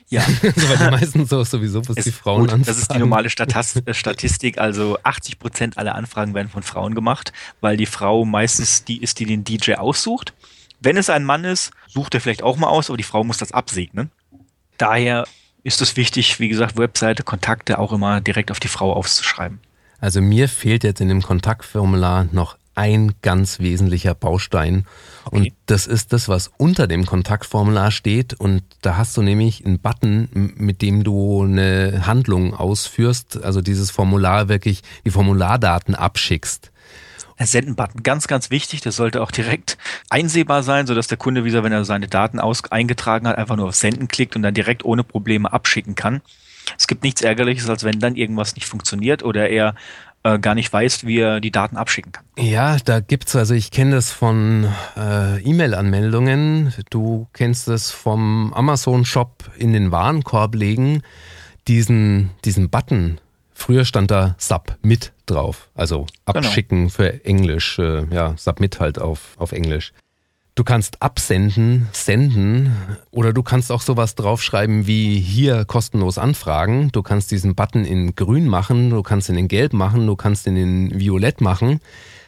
Ja. 0.09 0.23
also, 0.43 0.69
weil 0.69 0.79
die 0.79 0.91
meisten 0.91 1.27
so 1.27 1.45
sowieso, 1.45 1.87
was 1.89 1.97
die 1.97 2.13
Frauen 2.13 2.47
gut, 2.47 2.67
Das 2.67 2.79
ist 2.79 2.93
die 2.93 2.99
normale 2.99 3.27
äh, 3.27 3.95
Statistik. 3.95 4.59
Also 4.59 4.99
80 5.03 5.39
Prozent 5.39 5.79
aller 5.79 5.95
Anfragen 5.95 6.35
werden 6.35 6.49
von 6.49 6.63
Frauen 6.63 6.95
gemacht, 6.95 7.33
weil 7.61 7.77
die 7.77 7.87
Frau 7.87 8.25
meistens 8.25 8.85
die 8.85 9.03
ist, 9.03 9.19
die 9.19 9.27
den 9.27 9.45
DJ 9.45 9.75
aussucht. 9.75 10.33
Wenn 10.81 10.97
es 10.97 11.11
ein 11.11 11.25
Mann 11.25 11.45
ist, 11.45 11.73
sucht 11.89 12.15
er 12.15 12.21
vielleicht 12.21 12.43
auch 12.43 12.57
mal 12.57 12.69
aus, 12.69 12.91
aber 12.91 12.97
die 12.97 13.03
Frau 13.03 13.25
muss 13.25 13.39
das 13.39 13.53
absegnen. 13.53 14.11
Daher 14.79 15.25
ist 15.63 15.81
es 15.81 15.97
wichtig, 15.97 16.39
wie 16.39 16.49
gesagt, 16.49 16.77
Webseite, 16.77 17.23
Kontakte 17.23 17.79
auch 17.79 17.93
immer 17.93 18.21
direkt 18.21 18.51
auf 18.51 18.61
die 18.61 18.69
Frau 18.69 18.93
aufzuschreiben. 18.93 19.61
Also 19.99 20.21
mir 20.21 20.49
fehlt 20.49 20.85
jetzt 20.85 21.01
in 21.01 21.09
dem 21.09 21.23
Kontaktformular 21.23 22.29
noch 22.31 22.57
ein 22.77 23.15
ganz 23.23 23.59
wesentlicher 23.59 24.15
Baustein. 24.15 24.87
Okay. 25.25 25.37
Und 25.37 25.53
das 25.65 25.87
ist 25.87 26.13
das, 26.13 26.29
was 26.29 26.53
unter 26.59 26.87
dem 26.87 27.07
Kontaktformular 27.07 27.91
steht. 27.91 28.35
Und 28.35 28.63
da 28.83 28.99
hast 28.99 29.17
du 29.17 29.23
nämlich 29.23 29.65
einen 29.65 29.81
Button, 29.81 30.29
mit 30.57 30.83
dem 30.83 31.03
du 31.03 31.43
eine 31.43 32.07
Handlung 32.07 32.55
ausführst, 32.55 33.43
also 33.43 33.63
dieses 33.63 33.91
Formular 33.91 34.49
wirklich, 34.49 34.83
die 35.05 35.11
Formulardaten 35.11 35.95
abschickst. 35.95 36.71
Senden-Button. 37.45 38.03
Ganz, 38.03 38.29
ganz 38.29 38.51
wichtig. 38.51 38.81
Das 38.81 38.97
sollte 38.97 39.23
auch 39.23 39.31
direkt 39.31 39.77
einsehbar 40.09 40.63
sein, 40.63 40.87
sodass 40.87 41.07
der 41.07 41.19
Kunde 41.19 41.45
wieder, 41.45 41.63
wenn 41.63 41.73
er 41.73 41.85
seine 41.85 42.09
Daten 42.09 42.41
aus 42.41 42.71
eingetragen 42.71 43.29
hat, 43.29 43.37
einfach 43.37 43.57
nur 43.57 43.69
auf 43.69 43.75
Senden 43.75 44.09
klickt 44.09 44.37
und 44.37 44.43
dann 44.43 44.55
direkt 44.55 44.85
ohne 44.85 45.05
Probleme 45.05 45.53
abschicken 45.53 45.95
kann. 45.95 46.23
Es 46.79 46.87
gibt 46.87 47.03
nichts 47.05 47.23
Ärgerliches, 47.23 47.69
als 47.69 47.85
wenn 47.85 48.01
dann 48.01 48.17
irgendwas 48.17 48.55
nicht 48.55 48.67
funktioniert 48.67 49.23
oder 49.23 49.49
er 49.51 49.75
äh, 50.23 50.39
gar 50.39 50.55
nicht 50.55 50.73
weiß, 50.73 51.05
wie 51.05 51.19
er 51.19 51.41
die 51.41 51.53
Daten 51.53 51.77
abschicken 51.77 52.13
kann. 52.13 52.25
Ja, 52.39 52.79
da 52.85 53.01
gibt's 53.01 53.37
also 53.37 53.55
ich 53.55 53.71
kenne 53.71 53.93
das 53.93 54.11
von 54.11 54.69
äh, 54.97 55.41
E-Mail-Anmeldungen. 55.43 56.73
Du 56.91 57.29
kennst 57.33 57.69
das 57.69 57.91
vom 57.91 58.53
Amazon-Shop 58.55 59.51
in 59.59 59.73
den 59.73 59.93
Warenkorb 59.93 60.55
legen. 60.55 61.03
Diesen 61.69 62.31
diesen 62.45 62.71
Button 62.71 63.21
Früher 63.59 63.87
stand 63.87 64.11
da 64.11 64.37
Submit 64.39 65.13
drauf, 65.27 65.69
also 65.75 66.07
genau. 66.27 66.39
abschicken 66.39 66.79
genau. 66.79 66.91
für 66.91 67.25
Englisch, 67.25 67.79
äh, 67.79 68.07
ja, 68.13 68.35
Submit 68.37 68.81
halt 68.81 68.99
auf, 68.99 69.35
auf 69.39 69.53
Englisch. 69.53 69.93
Du 70.57 70.65
kannst 70.65 71.03
absenden, 71.03 71.87
senden 71.93 72.75
oder 73.11 73.35
du 73.35 73.43
kannst 73.43 73.71
auch 73.71 73.83
sowas 73.83 74.15
draufschreiben 74.15 74.87
wie 74.87 75.21
hier 75.21 75.67
kostenlos 75.67 76.17
anfragen. 76.17 76.91
Du 76.93 77.03
kannst 77.03 77.31
diesen 77.31 77.55
Button 77.55 77.85
in 77.85 78.15
grün 78.15 78.49
machen, 78.49 78.89
du 78.89 79.03
kannst 79.03 79.29
ihn 79.29 79.37
in 79.37 79.49
gelb 79.49 79.75
machen, 79.75 80.07
du 80.07 80.17
kannst 80.17 80.47
ihn 80.47 80.57
in 80.57 80.99
violett 80.99 81.43
machen. 81.43 81.81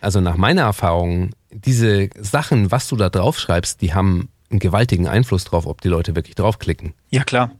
Also 0.03 0.21
nach 0.21 0.37
meiner 0.37 0.61
Erfahrung, 0.63 1.31
diese 1.51 2.11
Sachen, 2.19 2.71
was 2.71 2.87
du 2.89 2.97
da 2.97 3.09
draufschreibst, 3.09 3.81
die 3.81 3.95
haben 3.95 4.29
einen 4.51 4.61
gewaltigen 4.61 5.09
Einfluss 5.09 5.45
drauf, 5.45 5.67
ob 5.67 5.81
die 5.81 5.89
Leute 5.89 6.15
wirklich 6.15 6.35
draufklicken. 6.35 6.93
Ja, 7.09 7.25
klar. 7.25 7.53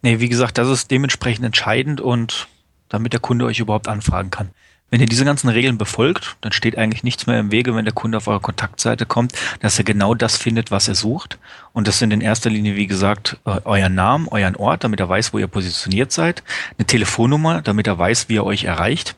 Nee, 0.00 0.20
wie 0.20 0.30
gesagt, 0.30 0.56
das 0.56 0.68
ist 0.68 0.90
dementsprechend 0.90 1.44
entscheidend 1.44 2.00
und 2.00 2.48
damit 2.94 3.12
der 3.12 3.20
Kunde 3.20 3.44
euch 3.44 3.58
überhaupt 3.58 3.88
anfragen 3.88 4.30
kann. 4.30 4.50
Wenn 4.90 5.00
ihr 5.00 5.06
diese 5.08 5.24
ganzen 5.24 5.48
Regeln 5.48 5.76
befolgt, 5.76 6.36
dann 6.42 6.52
steht 6.52 6.78
eigentlich 6.78 7.02
nichts 7.02 7.26
mehr 7.26 7.40
im 7.40 7.50
Wege, 7.50 7.74
wenn 7.74 7.84
der 7.84 7.94
Kunde 7.94 8.18
auf 8.18 8.28
eure 8.28 8.38
Kontaktseite 8.38 9.06
kommt, 9.06 9.32
dass 9.58 9.76
er 9.76 9.84
genau 9.84 10.14
das 10.14 10.36
findet, 10.36 10.70
was 10.70 10.86
er 10.86 10.94
sucht. 10.94 11.38
Und 11.72 11.88
das 11.88 11.98
sind 11.98 12.12
in 12.12 12.20
erster 12.20 12.50
Linie, 12.50 12.76
wie 12.76 12.86
gesagt, 12.86 13.38
äh, 13.44 13.60
euer 13.64 13.88
Namen, 13.88 14.28
euren 14.28 14.54
Ort, 14.54 14.84
damit 14.84 15.00
er 15.00 15.08
weiß, 15.08 15.32
wo 15.32 15.38
ihr 15.38 15.48
positioniert 15.48 16.12
seid, 16.12 16.44
eine 16.78 16.86
Telefonnummer, 16.86 17.62
damit 17.62 17.88
er 17.88 17.98
weiß, 17.98 18.28
wie 18.28 18.36
er 18.36 18.46
euch 18.46 18.64
erreicht. 18.64 19.16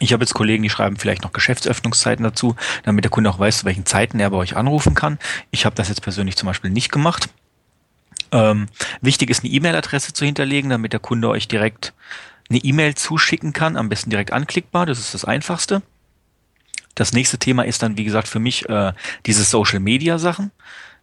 Ich 0.00 0.14
habe 0.14 0.24
jetzt 0.24 0.32
Kollegen, 0.32 0.62
die 0.62 0.70
schreiben 0.70 0.96
vielleicht 0.96 1.22
noch 1.22 1.34
Geschäftsöffnungszeiten 1.34 2.24
dazu, 2.24 2.56
damit 2.84 3.04
der 3.04 3.10
Kunde 3.10 3.28
auch 3.28 3.38
weiß, 3.38 3.58
zu 3.58 3.64
welchen 3.66 3.84
Zeiten 3.84 4.18
er 4.18 4.30
bei 4.30 4.38
euch 4.38 4.56
anrufen 4.56 4.94
kann. 4.94 5.18
Ich 5.50 5.66
habe 5.66 5.76
das 5.76 5.90
jetzt 5.90 6.00
persönlich 6.00 6.36
zum 6.36 6.46
Beispiel 6.46 6.70
nicht 6.70 6.90
gemacht. 6.90 7.28
Ähm, 8.32 8.68
wichtig 9.02 9.28
ist 9.28 9.44
eine 9.44 9.52
E-Mail-Adresse 9.52 10.14
zu 10.14 10.24
hinterlegen, 10.24 10.70
damit 10.70 10.94
der 10.94 11.00
Kunde 11.00 11.28
euch 11.28 11.48
direkt 11.48 11.92
eine 12.52 12.62
E-Mail 12.62 12.94
zuschicken 12.94 13.52
kann, 13.52 13.76
am 13.76 13.88
besten 13.88 14.10
direkt 14.10 14.32
anklickbar, 14.32 14.86
das 14.86 14.98
ist 14.98 15.14
das 15.14 15.24
Einfachste. 15.24 15.82
Das 16.94 17.12
nächste 17.12 17.38
Thema 17.38 17.62
ist 17.62 17.82
dann, 17.82 17.96
wie 17.96 18.04
gesagt, 18.04 18.28
für 18.28 18.38
mich 18.38 18.68
äh, 18.68 18.92
diese 19.24 19.44
Social 19.44 19.80
Media 19.80 20.18
Sachen, 20.18 20.50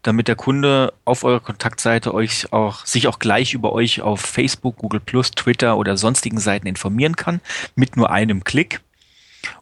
damit 0.04 0.28
der 0.28 0.36
Kunde 0.36 0.94
auf 1.04 1.24
eurer 1.24 1.40
Kontaktseite 1.40 2.14
euch 2.14 2.54
auch, 2.54 2.86
sich 2.86 3.08
auch 3.08 3.18
gleich 3.18 3.54
über 3.54 3.74
euch 3.74 4.02
auf 4.02 4.22
Facebook, 4.22 4.78
Google 4.78 5.02
Twitter 5.02 5.78
oder 5.78 5.98
sonstigen 5.98 6.40
Seiten 6.40 6.68
informieren 6.68 7.16
kann, 7.16 7.42
mit 7.76 7.98
nur 7.98 8.12
einem 8.12 8.44
Klick. 8.44 8.82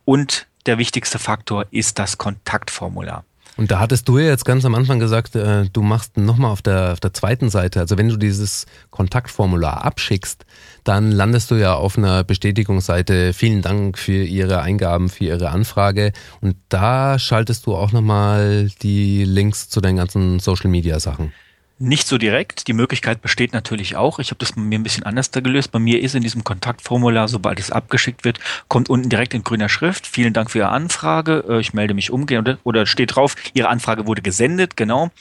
Und 0.04 0.47
der 0.65 0.78
wichtigste 0.78 1.19
Faktor 1.19 1.65
ist 1.71 1.97
das 1.97 2.17
Kontaktformular. 2.17 3.23
Und 3.58 3.72
da 3.72 3.80
hattest 3.80 4.08
du 4.08 4.20
ja 4.20 4.28
jetzt 4.28 4.46
ganz 4.46 4.63
am 4.65 4.76
Anfang 4.76 5.00
gesagt, 5.00 5.36
äh, 5.36 5.65
du 5.74 5.82
machst 5.82 6.15
nochmal 6.15 6.52
auf 6.52 6.62
der, 6.62 6.93
auf 6.93 7.00
der 7.00 7.13
zweiten 7.13 7.50
Seite, 7.50 7.80
also 7.80 7.98
wenn 7.98 8.08
du 8.08 8.15
dieses 8.15 8.67
Kontaktformular 8.91 9.84
abschickst, 9.84 10.46
dann 10.84 11.12
landest 11.12 11.52
du 11.52 11.56
ja 11.56 11.74
auf 11.74 11.98
einer 11.98 12.24
Bestätigungsseite. 12.24 13.34
Vielen 13.34 13.62
Dank 13.62 13.98
für 13.98 14.24
Ihre 14.24 14.62
Eingaben, 14.62 15.10
für 15.10 15.26
Ihre 15.26 15.50
Anfrage. 15.50 16.13
Und 16.39 16.56
da 16.70 17.20
schaltest 17.20 17.65
du 17.65 17.76
auch 17.76 17.91
nochmal 17.91 18.70
die 18.84 19.26
Links 19.26 19.70
zu 19.70 19.82
deinen 19.82 19.98
ganzen 19.98 20.39
Social-Media-Sachen. 20.39 21.34
Nicht 21.80 22.08
so 22.08 22.18
direkt. 22.18 22.68
Die 22.68 22.74
Möglichkeit 22.74 23.22
besteht 23.22 23.54
natürlich 23.54 23.96
auch. 23.96 24.18
Ich 24.18 24.32
habe 24.32 24.40
das 24.40 24.56
mir 24.56 24.80
ein 24.80 24.84
bisschen 24.84 25.04
anders 25.04 25.30
da 25.30 25.42
gelöst. 25.42 25.72
Bei 25.72 25.78
mir 25.78 26.02
ist 26.02 26.16
in 26.16 26.24
diesem 26.24 26.44
Kontaktformular, 26.44 27.28
sobald 27.28 27.60
es 27.60 27.72
abgeschickt 27.72 28.26
wird, 28.26 28.40
kommt 28.68 28.90
unten 28.90 29.10
direkt 29.10 29.36
in 29.36 29.44
grüner 29.44 29.70
Schrift. 29.70 30.08
Vielen 30.08 30.34
Dank 30.34 30.50
für 30.50 30.58
Ihre 30.60 30.70
Anfrage. 30.70 31.46
Äh, 31.48 31.60
ich 31.60 31.74
melde 31.74 31.94
mich 31.94 32.10
umgehend 32.10 32.58
oder 32.63 32.88
steht 32.88 33.16
drauf, 33.16 33.36
Ihre 33.54 33.70
Anfrage 33.70 34.08
wurde 34.08 34.24
gesendet, 34.24 34.76
genau. 34.76 35.12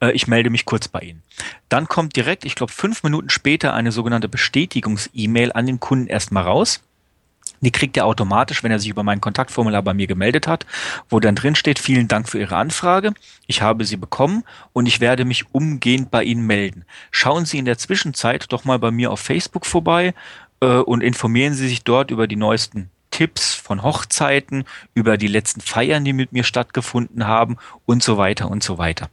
Äh, 0.00 0.12
ich 0.12 0.28
melde 0.28 0.50
mich 0.50 0.64
kurz 0.64 0.86
bei 0.86 1.00
Ihnen. 1.00 1.22
Dann 1.68 1.88
kommt 1.88 2.14
direkt, 2.14 2.44
ich 2.44 2.54
glaube, 2.54 2.72
fünf 2.72 3.02
Minuten 3.02 3.28
später 3.28 3.74
eine 3.74 3.90
sogenannte 3.90 4.28
Bestätigungs-E-Mail 4.28 5.52
an 5.52 5.66
den 5.66 5.80
Kunden 5.80 6.06
erstmal 6.06 6.44
raus. 6.44 6.80
Die 7.60 7.70
kriegt 7.70 7.96
er 7.96 8.06
automatisch, 8.06 8.62
wenn 8.62 8.70
er 8.70 8.78
sich 8.78 8.90
über 8.90 9.02
mein 9.02 9.20
Kontaktformular 9.20 9.82
bei 9.82 9.94
mir 9.94 10.06
gemeldet 10.06 10.46
hat, 10.46 10.66
wo 11.08 11.20
dann 11.20 11.34
drin 11.34 11.54
steht, 11.54 11.78
vielen 11.78 12.08
Dank 12.08 12.28
für 12.28 12.38
Ihre 12.38 12.56
Anfrage. 12.56 13.12
Ich 13.46 13.62
habe 13.62 13.84
sie 13.84 13.96
bekommen 13.96 14.44
und 14.72 14.86
ich 14.86 15.00
werde 15.00 15.24
mich 15.24 15.52
umgehend 15.52 16.10
bei 16.10 16.22
Ihnen 16.22 16.46
melden. 16.46 16.84
Schauen 17.10 17.44
Sie 17.44 17.58
in 17.58 17.64
der 17.64 17.78
Zwischenzeit 17.78 18.52
doch 18.52 18.64
mal 18.64 18.78
bei 18.78 18.90
mir 18.90 19.10
auf 19.10 19.20
Facebook 19.20 19.66
vorbei 19.66 20.14
äh, 20.60 20.66
und 20.66 21.02
informieren 21.02 21.54
Sie 21.54 21.68
sich 21.68 21.82
dort 21.82 22.10
über 22.10 22.26
die 22.26 22.36
neuesten 22.36 22.90
Tipps 23.10 23.54
von 23.54 23.82
Hochzeiten, 23.82 24.64
über 24.94 25.16
die 25.16 25.26
letzten 25.26 25.60
Feiern, 25.60 26.04
die 26.04 26.12
mit 26.12 26.32
mir 26.32 26.44
stattgefunden 26.44 27.26
haben 27.26 27.56
und 27.86 28.02
so 28.02 28.18
weiter 28.18 28.50
und 28.50 28.62
so 28.62 28.78
weiter. 28.78 29.08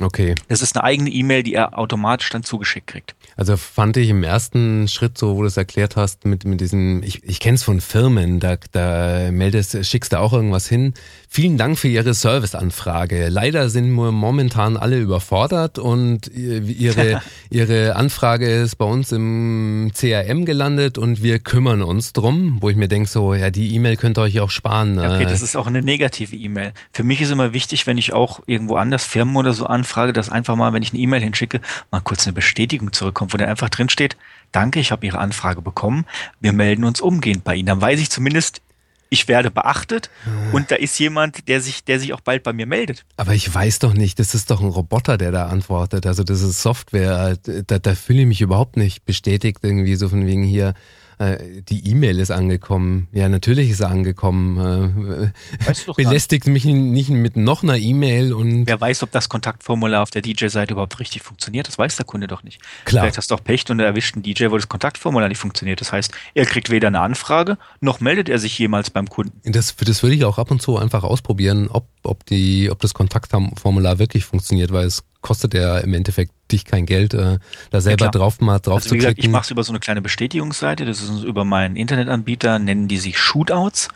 Okay. 0.00 0.34
Das 0.48 0.62
ist 0.62 0.76
eine 0.76 0.84
eigene 0.84 1.10
E-Mail, 1.10 1.42
die 1.42 1.54
er 1.54 1.78
automatisch 1.78 2.30
dann 2.30 2.42
zugeschickt 2.42 2.86
kriegt. 2.86 3.14
Also 3.36 3.56
fand 3.56 3.96
ich 3.96 4.08
im 4.08 4.22
ersten 4.22 4.88
Schritt, 4.88 5.18
so 5.18 5.36
wo 5.36 5.42
du 5.42 5.48
es 5.48 5.56
erklärt 5.56 5.96
hast, 5.96 6.24
mit, 6.24 6.44
mit 6.44 6.60
diesem, 6.60 7.02
ich, 7.02 7.24
ich 7.24 7.40
kenne 7.40 7.56
es 7.56 7.62
von 7.62 7.80
Firmen, 7.80 8.40
da, 8.40 8.56
da 8.72 9.30
meldest, 9.30 9.84
schickst 9.86 10.12
du 10.12 10.20
auch 10.20 10.32
irgendwas 10.32 10.68
hin. 10.68 10.94
Vielen 11.28 11.58
Dank 11.58 11.78
für 11.78 11.88
Ihre 11.88 12.14
Serviceanfrage. 12.14 13.28
Leider 13.28 13.68
sind 13.68 13.92
wir 13.92 14.12
momentan 14.12 14.76
alle 14.76 14.98
überfordert 14.98 15.78
und 15.78 16.28
Ihre, 16.28 17.22
Ihre 17.50 17.96
Anfrage 17.96 18.48
ist 18.48 18.76
bei 18.76 18.86
uns 18.86 19.12
im 19.12 19.92
CRM 19.94 20.44
gelandet 20.44 20.98
und 20.98 21.22
wir 21.22 21.38
kümmern 21.38 21.82
uns 21.82 22.12
drum, 22.12 22.58
wo 22.60 22.70
ich 22.70 22.76
mir 22.76 22.88
denke, 22.88 23.08
so, 23.08 23.34
ja, 23.34 23.50
die 23.50 23.74
E-Mail 23.74 23.96
könnt 23.96 24.18
ihr 24.18 24.22
euch 24.22 24.40
auch 24.40 24.50
sparen. 24.50 24.98
Okay, 24.98 25.24
äh. 25.24 25.26
das 25.26 25.42
ist 25.42 25.56
auch 25.56 25.66
eine 25.66 25.82
negative 25.82 26.36
E-Mail. 26.36 26.72
Für 26.92 27.02
mich 27.02 27.20
ist 27.20 27.30
immer 27.30 27.52
wichtig, 27.52 27.86
wenn 27.86 27.98
ich 27.98 28.12
auch 28.12 28.40
irgendwo 28.46 28.76
anders 28.76 29.04
Firmen 29.04 29.36
oder 29.36 29.52
so 29.52 29.66
anfrage, 29.86 30.12
dass 30.12 30.30
einfach 30.30 30.56
mal, 30.56 30.72
wenn 30.72 30.82
ich 30.82 30.92
eine 30.92 31.00
E-Mail 31.00 31.22
hinschicke, 31.22 31.60
mal 31.92 32.00
kurz 32.00 32.26
eine 32.26 32.32
Bestätigung 32.32 32.92
zurückkommt, 32.92 33.32
wo 33.32 33.36
dann 33.36 33.48
einfach 33.48 33.68
drin 33.68 33.88
steht, 33.88 34.16
danke, 34.50 34.80
ich 34.80 34.90
habe 34.90 35.06
Ihre 35.06 35.18
Anfrage 35.18 35.62
bekommen, 35.62 36.06
wir 36.40 36.52
melden 36.52 36.84
uns 36.84 37.00
umgehend 37.00 37.44
bei 37.44 37.54
Ihnen. 37.54 37.66
Dann 37.66 37.80
weiß 37.80 38.00
ich 38.00 38.10
zumindest, 38.10 38.62
ich 39.08 39.28
werde 39.28 39.52
beachtet 39.52 40.10
und 40.50 40.72
da 40.72 40.74
ist 40.74 40.98
jemand, 40.98 41.46
der 41.46 41.60
sich, 41.60 41.84
der 41.84 42.00
sich 42.00 42.12
auch 42.12 42.20
bald 42.20 42.42
bei 42.42 42.52
mir 42.52 42.66
meldet. 42.66 43.04
Aber 43.16 43.34
ich 43.34 43.54
weiß 43.54 43.78
doch 43.78 43.94
nicht, 43.94 44.18
das 44.18 44.34
ist 44.34 44.50
doch 44.50 44.60
ein 44.60 44.68
Roboter, 44.68 45.16
der 45.16 45.30
da 45.30 45.46
antwortet. 45.46 46.06
Also 46.06 46.24
das 46.24 46.42
ist 46.42 46.60
Software, 46.60 47.36
da, 47.44 47.78
da 47.78 47.94
fühle 47.94 48.22
ich 48.22 48.26
mich 48.26 48.40
überhaupt 48.40 48.76
nicht 48.76 49.04
bestätigt 49.04 49.60
irgendwie 49.62 49.94
so 49.94 50.08
von 50.08 50.26
wegen 50.26 50.42
hier, 50.42 50.74
äh, 51.18 51.62
die 51.62 51.88
E-Mail 51.88 52.20
ist 52.20 52.30
angekommen. 52.30 53.08
Ja, 53.12 53.28
natürlich 53.28 53.70
ist 53.70 53.80
er 53.80 53.88
angekommen. 53.88 54.58
Äh, 54.58 55.66
weißt 55.66 55.88
du 55.88 55.94
Belästigt 55.94 56.46
mich 56.46 56.64
nicht 56.64 57.08
mit 57.08 57.36
noch 57.36 57.62
einer 57.62 57.76
E-Mail 57.76 58.32
und. 58.32 58.66
Wer 58.66 58.80
weiß, 58.80 59.02
ob 59.02 59.12
das 59.12 59.28
Kontaktformular 59.28 60.02
auf 60.02 60.10
der 60.10 60.22
DJ-Seite 60.22 60.74
überhaupt 60.74 60.98
richtig 61.00 61.22
funktioniert, 61.22 61.68
das 61.68 61.78
weiß 61.78 61.96
der 61.96 62.04
Kunde 62.04 62.26
doch 62.26 62.42
nicht. 62.42 62.60
Klar. 62.84 63.04
Vielleicht 63.04 63.16
hast 63.16 63.30
du 63.30 63.34
auch 63.34 63.42
Pech 63.42 63.64
und 63.70 63.80
er 63.80 63.86
erwischt 63.86 64.14
einen 64.14 64.22
DJ, 64.22 64.50
wo 64.50 64.56
das 64.56 64.68
Kontaktformular 64.68 65.28
nicht 65.28 65.38
funktioniert. 65.38 65.80
Das 65.80 65.92
heißt, 65.92 66.12
er 66.34 66.44
kriegt 66.44 66.70
weder 66.70 66.88
eine 66.88 67.00
Anfrage, 67.00 67.56
noch 67.80 68.00
meldet 68.00 68.28
er 68.28 68.38
sich 68.38 68.58
jemals 68.58 68.90
beim 68.90 69.08
Kunden. 69.08 69.40
Das, 69.50 69.74
das 69.74 70.02
würde 70.02 70.16
ich 70.16 70.24
auch 70.24 70.38
ab 70.38 70.50
und 70.50 70.60
zu 70.60 70.76
einfach 70.76 71.02
ausprobieren, 71.02 71.68
ob, 71.68 71.86
ob, 72.02 72.26
die, 72.26 72.70
ob 72.70 72.80
das 72.80 72.92
Kontaktformular 72.94 73.98
wirklich 73.98 74.24
funktioniert, 74.24 74.72
weil 74.72 74.86
es 74.86 75.02
kostet 75.26 75.54
ja 75.54 75.78
im 75.78 75.92
Endeffekt 75.92 76.30
dich 76.52 76.64
kein 76.64 76.86
Geld, 76.86 77.12
äh, 77.12 77.38
da 77.72 77.80
selber 77.80 78.04
ja, 78.04 78.10
drauf 78.12 78.40
mal 78.40 78.60
drauf 78.60 78.76
also, 78.76 78.90
zu 78.90 78.94
klicken. 78.94 79.16
Gesagt, 79.16 79.18
ich 79.18 79.28
mache 79.28 79.42
es 79.42 79.50
über 79.50 79.64
so 79.64 79.72
eine 79.72 79.80
kleine 79.80 80.00
Bestätigungsseite, 80.00 80.84
das 80.84 81.02
ist 81.02 81.24
über 81.24 81.44
meinen 81.44 81.74
Internetanbieter, 81.74 82.60
nennen 82.60 82.86
die 82.86 82.98
sich 82.98 83.18
Shootouts. 83.18 83.88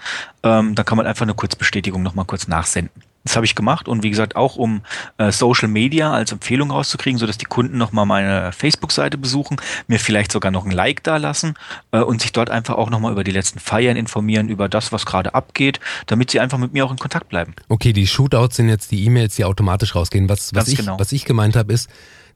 Ähm, 0.43 0.75
da 0.75 0.83
kann 0.83 0.97
man 0.97 1.07
einfach 1.07 1.23
eine 1.23 1.35
Kurzbestätigung 1.35 2.03
nochmal 2.03 2.25
kurz 2.25 2.49
nachsenden. 2.49 2.91
Das 3.25 3.37
habe 3.37 3.45
ich 3.45 3.55
gemacht 3.55 3.87
und 3.87 4.03
wie 4.03 4.11
gesagt 4.11 4.35
auch 4.35 4.57
um 4.57 4.81
äh, 5.19 5.31
Social 5.31 5.69
Media 5.69 6.13
als 6.13 6.33
Empfehlung 6.33 6.71
rauszukriegen, 6.71 7.19
so 7.19 7.27
dass 7.27 7.37
die 7.37 7.45
Kunden 7.45 7.77
nochmal 7.77 8.07
meine 8.07 8.53
Facebook-Seite 8.53 9.19
besuchen, 9.19 9.59
mir 9.89 9.99
vielleicht 9.99 10.33
sogar 10.33 10.51
noch 10.51 10.65
ein 10.65 10.71
Like 10.71 11.03
da 11.03 11.19
lassen 11.19 11.55
äh, 11.93 12.01
und 12.01 12.23
sich 12.23 12.33
dort 12.33 12.49
einfach 12.49 12.77
auch 12.77 12.89
nochmal 12.89 13.13
über 13.13 13.23
die 13.23 13.31
letzten 13.31 13.59
Feiern 13.59 13.97
informieren, 13.97 14.49
über 14.49 14.71
das, 14.71 14.91
was 14.91 15.05
gerade 15.05 15.35
abgeht, 15.35 15.81
damit 16.07 16.31
sie 16.31 16.41
einfach 16.41 16.59
mit 16.59 16.73
mir 16.73 16.87
auch 16.87 16.91
in 16.91 16.99
Kontakt 16.99 17.29
bleiben. 17.29 17.55
Okay, 17.69 17.93
die 17.93 18.07
Shootouts 18.07 18.57
sind 18.57 18.71
jetzt 18.71 18.91
die 18.91 19.05
E-Mails, 19.05 19.37
die 19.37 19.45
automatisch 19.45 19.95
rausgehen. 19.95 20.29
Was, 20.31 20.55
was, 20.55 20.69
ich, 20.69 20.79
genau. 20.79 20.99
was 20.99 21.13
ich 21.13 21.27
gemeint 21.27 21.57
habe, 21.57 21.73
ist, 21.75 21.91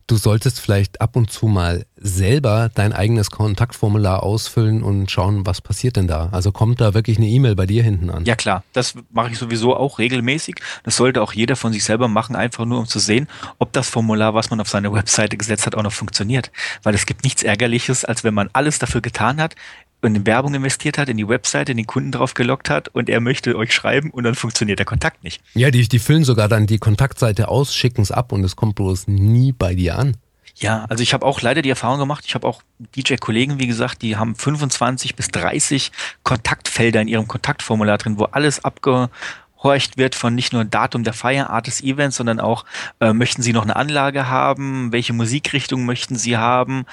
du 0.06 0.16
solltest 0.16 0.60
vielleicht 0.60 1.00
ab 1.00 1.16
und 1.16 1.30
zu 1.30 1.46
mal 1.46 1.86
selber 1.96 2.70
dein 2.74 2.92
eigenes 2.92 3.30
Kontaktformular 3.30 4.22
ausfüllen 4.22 4.82
und 4.82 5.10
schauen, 5.10 5.46
was 5.46 5.62
passiert 5.62 5.96
denn 5.96 6.06
da. 6.06 6.28
Also 6.32 6.52
kommt 6.52 6.80
da 6.80 6.92
wirklich 6.92 7.16
eine 7.16 7.26
E-Mail 7.26 7.54
bei 7.54 7.66
dir 7.66 7.82
hinten 7.82 8.10
an? 8.10 8.24
Ja 8.26 8.36
klar, 8.36 8.62
das 8.74 8.94
mache 9.10 9.30
ich 9.30 9.38
sowieso 9.38 9.74
auch 9.74 9.98
regelmäßig. 9.98 10.56
Das 10.82 10.96
sollte 10.96 11.22
auch 11.22 11.32
jeder 11.32 11.56
von 11.56 11.72
sich 11.72 11.84
selber 11.84 12.08
machen, 12.08 12.36
einfach 12.36 12.66
nur 12.66 12.80
um 12.80 12.86
zu 12.86 12.98
sehen, 12.98 13.28
ob 13.58 13.72
das 13.72 13.88
Formular, 13.88 14.34
was 14.34 14.50
man 14.50 14.60
auf 14.60 14.68
seine 14.68 14.92
Webseite 14.92 15.38
gesetzt 15.38 15.66
hat, 15.66 15.74
auch 15.74 15.82
noch 15.82 15.92
funktioniert. 15.92 16.50
Weil 16.82 16.94
es 16.94 17.06
gibt 17.06 17.24
nichts 17.24 17.42
Ärgerliches, 17.42 18.04
als 18.04 18.24
wenn 18.24 18.34
man 18.34 18.50
alles 18.52 18.78
dafür 18.78 19.00
getan 19.00 19.40
hat, 19.40 19.54
in 20.04 20.26
Werbung 20.26 20.54
investiert 20.54 20.98
hat, 20.98 21.08
in 21.08 21.16
die 21.16 21.28
Webseite, 21.28 21.74
den 21.74 21.86
Kunden 21.86 22.12
drauf 22.12 22.34
gelockt 22.34 22.70
hat 22.70 22.88
und 22.88 23.08
er 23.08 23.20
möchte 23.20 23.56
euch 23.56 23.72
schreiben 23.72 24.10
und 24.10 24.24
dann 24.24 24.34
funktioniert 24.34 24.78
der 24.78 24.86
Kontakt 24.86 25.24
nicht. 25.24 25.42
Ja, 25.54 25.70
die, 25.70 25.88
die 25.88 25.98
füllen 25.98 26.24
sogar 26.24 26.48
dann 26.48 26.66
die 26.66 26.78
Kontaktseite 26.78 27.48
aus, 27.48 27.74
schicken 27.74 28.02
es 28.02 28.10
ab 28.10 28.32
und 28.32 28.44
es 28.44 28.56
kommt 28.56 28.74
bloß 28.76 29.08
nie 29.08 29.52
bei 29.52 29.74
dir 29.74 29.98
an. 29.98 30.16
Ja, 30.56 30.84
also 30.88 31.02
ich 31.02 31.12
habe 31.14 31.26
auch 31.26 31.40
leider 31.42 31.62
die 31.62 31.70
Erfahrung 31.70 31.98
gemacht, 31.98 32.24
ich 32.26 32.34
habe 32.34 32.46
auch 32.46 32.62
DJ-Kollegen, 32.96 33.58
wie 33.58 33.66
gesagt, 33.66 34.02
die 34.02 34.16
haben 34.16 34.36
25 34.36 35.16
bis 35.16 35.28
30 35.28 35.90
Kontaktfelder 36.22 37.00
in 37.00 37.08
ihrem 37.08 37.26
Kontaktformular 37.26 37.98
drin, 37.98 38.18
wo 38.18 38.24
alles 38.24 38.64
abgehorcht 38.64 39.98
wird 39.98 40.14
von 40.14 40.34
nicht 40.36 40.52
nur 40.52 40.64
Datum 40.64 41.02
der 41.02 41.12
Feier, 41.12 41.50
Art 41.50 41.66
des 41.66 41.82
Events, 41.82 42.16
sondern 42.16 42.38
auch, 42.38 42.64
äh, 43.00 43.12
möchten 43.12 43.42
Sie 43.42 43.52
noch 43.52 43.64
eine 43.64 43.74
Anlage 43.74 44.28
haben, 44.28 44.92
welche 44.92 45.12
Musikrichtung 45.12 45.86
möchten 45.86 46.14
Sie 46.14 46.36
haben, 46.36 46.84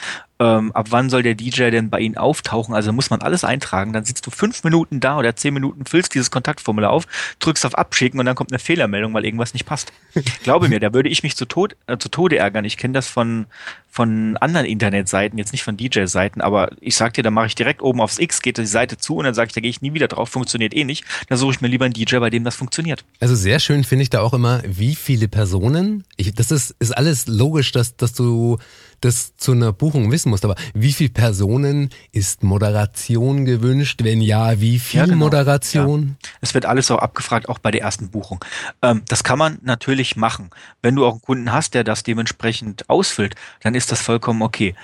ähm, 0.42 0.72
ab 0.72 0.88
wann 0.90 1.12
soll 1.12 1.22
der 1.22 1.36
DJ 1.36 1.70
denn 1.70 1.92
bei 1.92 2.00
Ihnen 2.00 2.18
auftauchen? 2.18 2.74
Also 2.74 2.92
muss 2.92 3.12
man 3.12 3.22
alles 3.22 3.44
eintragen. 3.44 3.94
Dann 3.94 4.06
sitzt 4.06 4.26
du 4.26 4.32
fünf 4.32 4.64
Minuten 4.64 5.00
da 5.00 5.20
oder 5.20 5.36
zehn 5.36 5.54
Minuten, 5.54 5.86
füllst 5.86 6.16
dieses 6.16 6.32
Kontaktformular 6.32 6.90
auf, 6.90 7.06
drückst 7.40 7.64
auf 7.68 7.76
Abschicken 7.76 8.20
und 8.20 8.26
dann 8.26 8.34
kommt 8.34 8.52
eine 8.52 8.58
Fehlermeldung, 8.58 9.14
weil 9.14 9.24
irgendwas 9.24 9.54
nicht 9.54 9.68
passt. 9.68 9.94
Glaube 10.44 10.68
mir, 10.68 10.80
da 10.80 10.96
würde 10.96 11.10
ich 11.10 11.22
mich 11.22 11.38
zu, 11.38 11.46
Tod, 11.46 11.76
äh, 11.86 12.00
zu 12.00 12.10
Tode 12.10 12.40
ärgern. 12.40 12.66
Ich 12.66 12.78
kenne 12.78 12.96
das 12.96 13.08
von, 13.08 13.46
von 13.92 14.36
anderen 14.38 14.66
Internetseiten, 14.66 15.38
jetzt 15.38 15.52
nicht 15.52 15.64
von 15.64 15.78
DJ-Seiten, 15.78 16.42
aber 16.42 16.72
ich 16.82 16.96
sag 16.96 17.14
dir, 17.14 17.22
da 17.22 17.30
mache 17.30 17.46
ich 17.46 17.56
direkt 17.56 17.84
oben 17.84 18.02
aufs 18.02 18.18
X, 18.18 18.42
geht 18.42 18.58
die 18.58 18.66
Seite 18.66 18.98
zu 18.98 19.18
und 19.18 19.26
dann 19.26 19.36
sage 19.36 19.50
ich, 19.50 19.54
da 19.54 19.62
gehe 19.62 19.70
ich 19.70 19.82
nie 19.82 19.94
wieder 19.94 20.08
drauf, 20.08 20.30
funktioniert 20.30 20.74
eh 20.74 20.86
nicht. 20.86 21.06
Da 21.30 21.38
suche 21.38 21.52
ich 21.52 21.62
mir 21.62 21.68
lieber 21.68 21.86
einen 21.86 21.94
DJ, 21.94 22.18
bei 22.18 22.32
dem 22.32 22.44
das 22.44 22.56
funktioniert. 22.56 23.06
Also 23.20 23.36
sehr 23.36 23.60
schön 23.60 23.84
finde 23.84 24.02
ich 24.04 24.10
da 24.10 24.22
auch 24.22 24.34
immer, 24.34 24.64
wie 24.66 24.96
viele 24.96 25.28
Personen, 25.28 26.04
ich, 26.18 26.34
das 26.34 26.50
ist, 26.50 26.76
ist 26.80 26.98
alles 26.98 27.28
logisch, 27.28 27.72
dass, 27.72 27.96
dass 27.96 28.14
du 28.14 28.58
das 29.02 29.36
zu 29.36 29.52
einer 29.52 29.74
Buchung 29.74 30.12
wissen 30.12 30.30
musst. 30.30 30.46
Aber 30.46 30.56
wie 30.74 30.94
viel 30.94 31.10
Personen 31.10 31.90
ist 32.12 32.44
Moderation 32.44 33.46
gewünscht? 33.46 34.02
Wenn 34.04 34.22
ja, 34.22 34.62
wie 34.62 34.80
viel 34.80 35.00
ja, 35.00 35.06
genau. 35.06 35.18
Moderation? 35.18 36.18
Ja. 36.24 36.30
Es 36.42 36.54
wird 36.54 36.66
alles 36.66 36.90
auch 36.92 37.00
abgefragt, 37.00 37.50
auch 37.50 37.60
bei 37.60 37.72
der 37.72 37.82
ersten 37.82 38.10
Buchung. 38.10 38.44
Ähm, 38.82 39.02
das 39.08 39.24
kann 39.24 39.40
man 39.40 39.60
natürlich 39.62 40.16
machen. 40.16 40.52
Wenn 40.82 40.96
du 40.96 41.06
auch 41.06 41.14
einen 41.14 41.22
Kunden 41.22 41.52
hast, 41.52 41.74
der 41.74 41.84
das 41.84 42.04
dementsprechend 42.04 42.90
ausfüllt, 42.90 43.36
dann 43.62 43.76
ist 43.76 43.92
das 43.92 44.02
vollkommen 44.02 44.42
okay. 44.42 44.76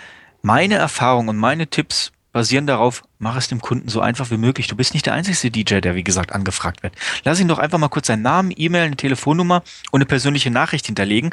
Meine 0.42 0.76
Erfahrung 0.76 1.28
und 1.28 1.38
meine 1.38 1.68
Tipps 1.68 2.12
basieren 2.32 2.68
darauf, 2.68 3.04
mach 3.18 3.36
es 3.36 3.48
dem 3.48 3.62
Kunden 3.62 3.90
so 3.90 4.00
einfach 4.00 4.30
wie 4.30 4.38
möglich. 4.38 4.68
Du 4.68 4.76
bist 4.76 4.94
nicht 4.94 5.08
der 5.08 5.14
einzige 5.14 5.50
DJ, 5.50 5.80
der 5.80 5.96
wie 5.96 6.04
gesagt 6.04 6.34
angefragt 6.34 6.84
wird. 6.84 6.94
Lass 7.24 7.40
ihn 7.40 7.48
doch 7.48 7.58
einfach 7.58 7.80
mal 7.80 7.88
kurz 7.88 8.08
seinen 8.08 8.22
Namen, 8.22 8.54
E-Mail, 8.56 8.84
eine 8.84 8.96
Telefonnummer 8.96 9.64
und 9.92 10.00
eine 10.00 10.06
persönliche 10.06 10.52
Nachricht 10.52 10.86
hinterlegen 10.86 11.32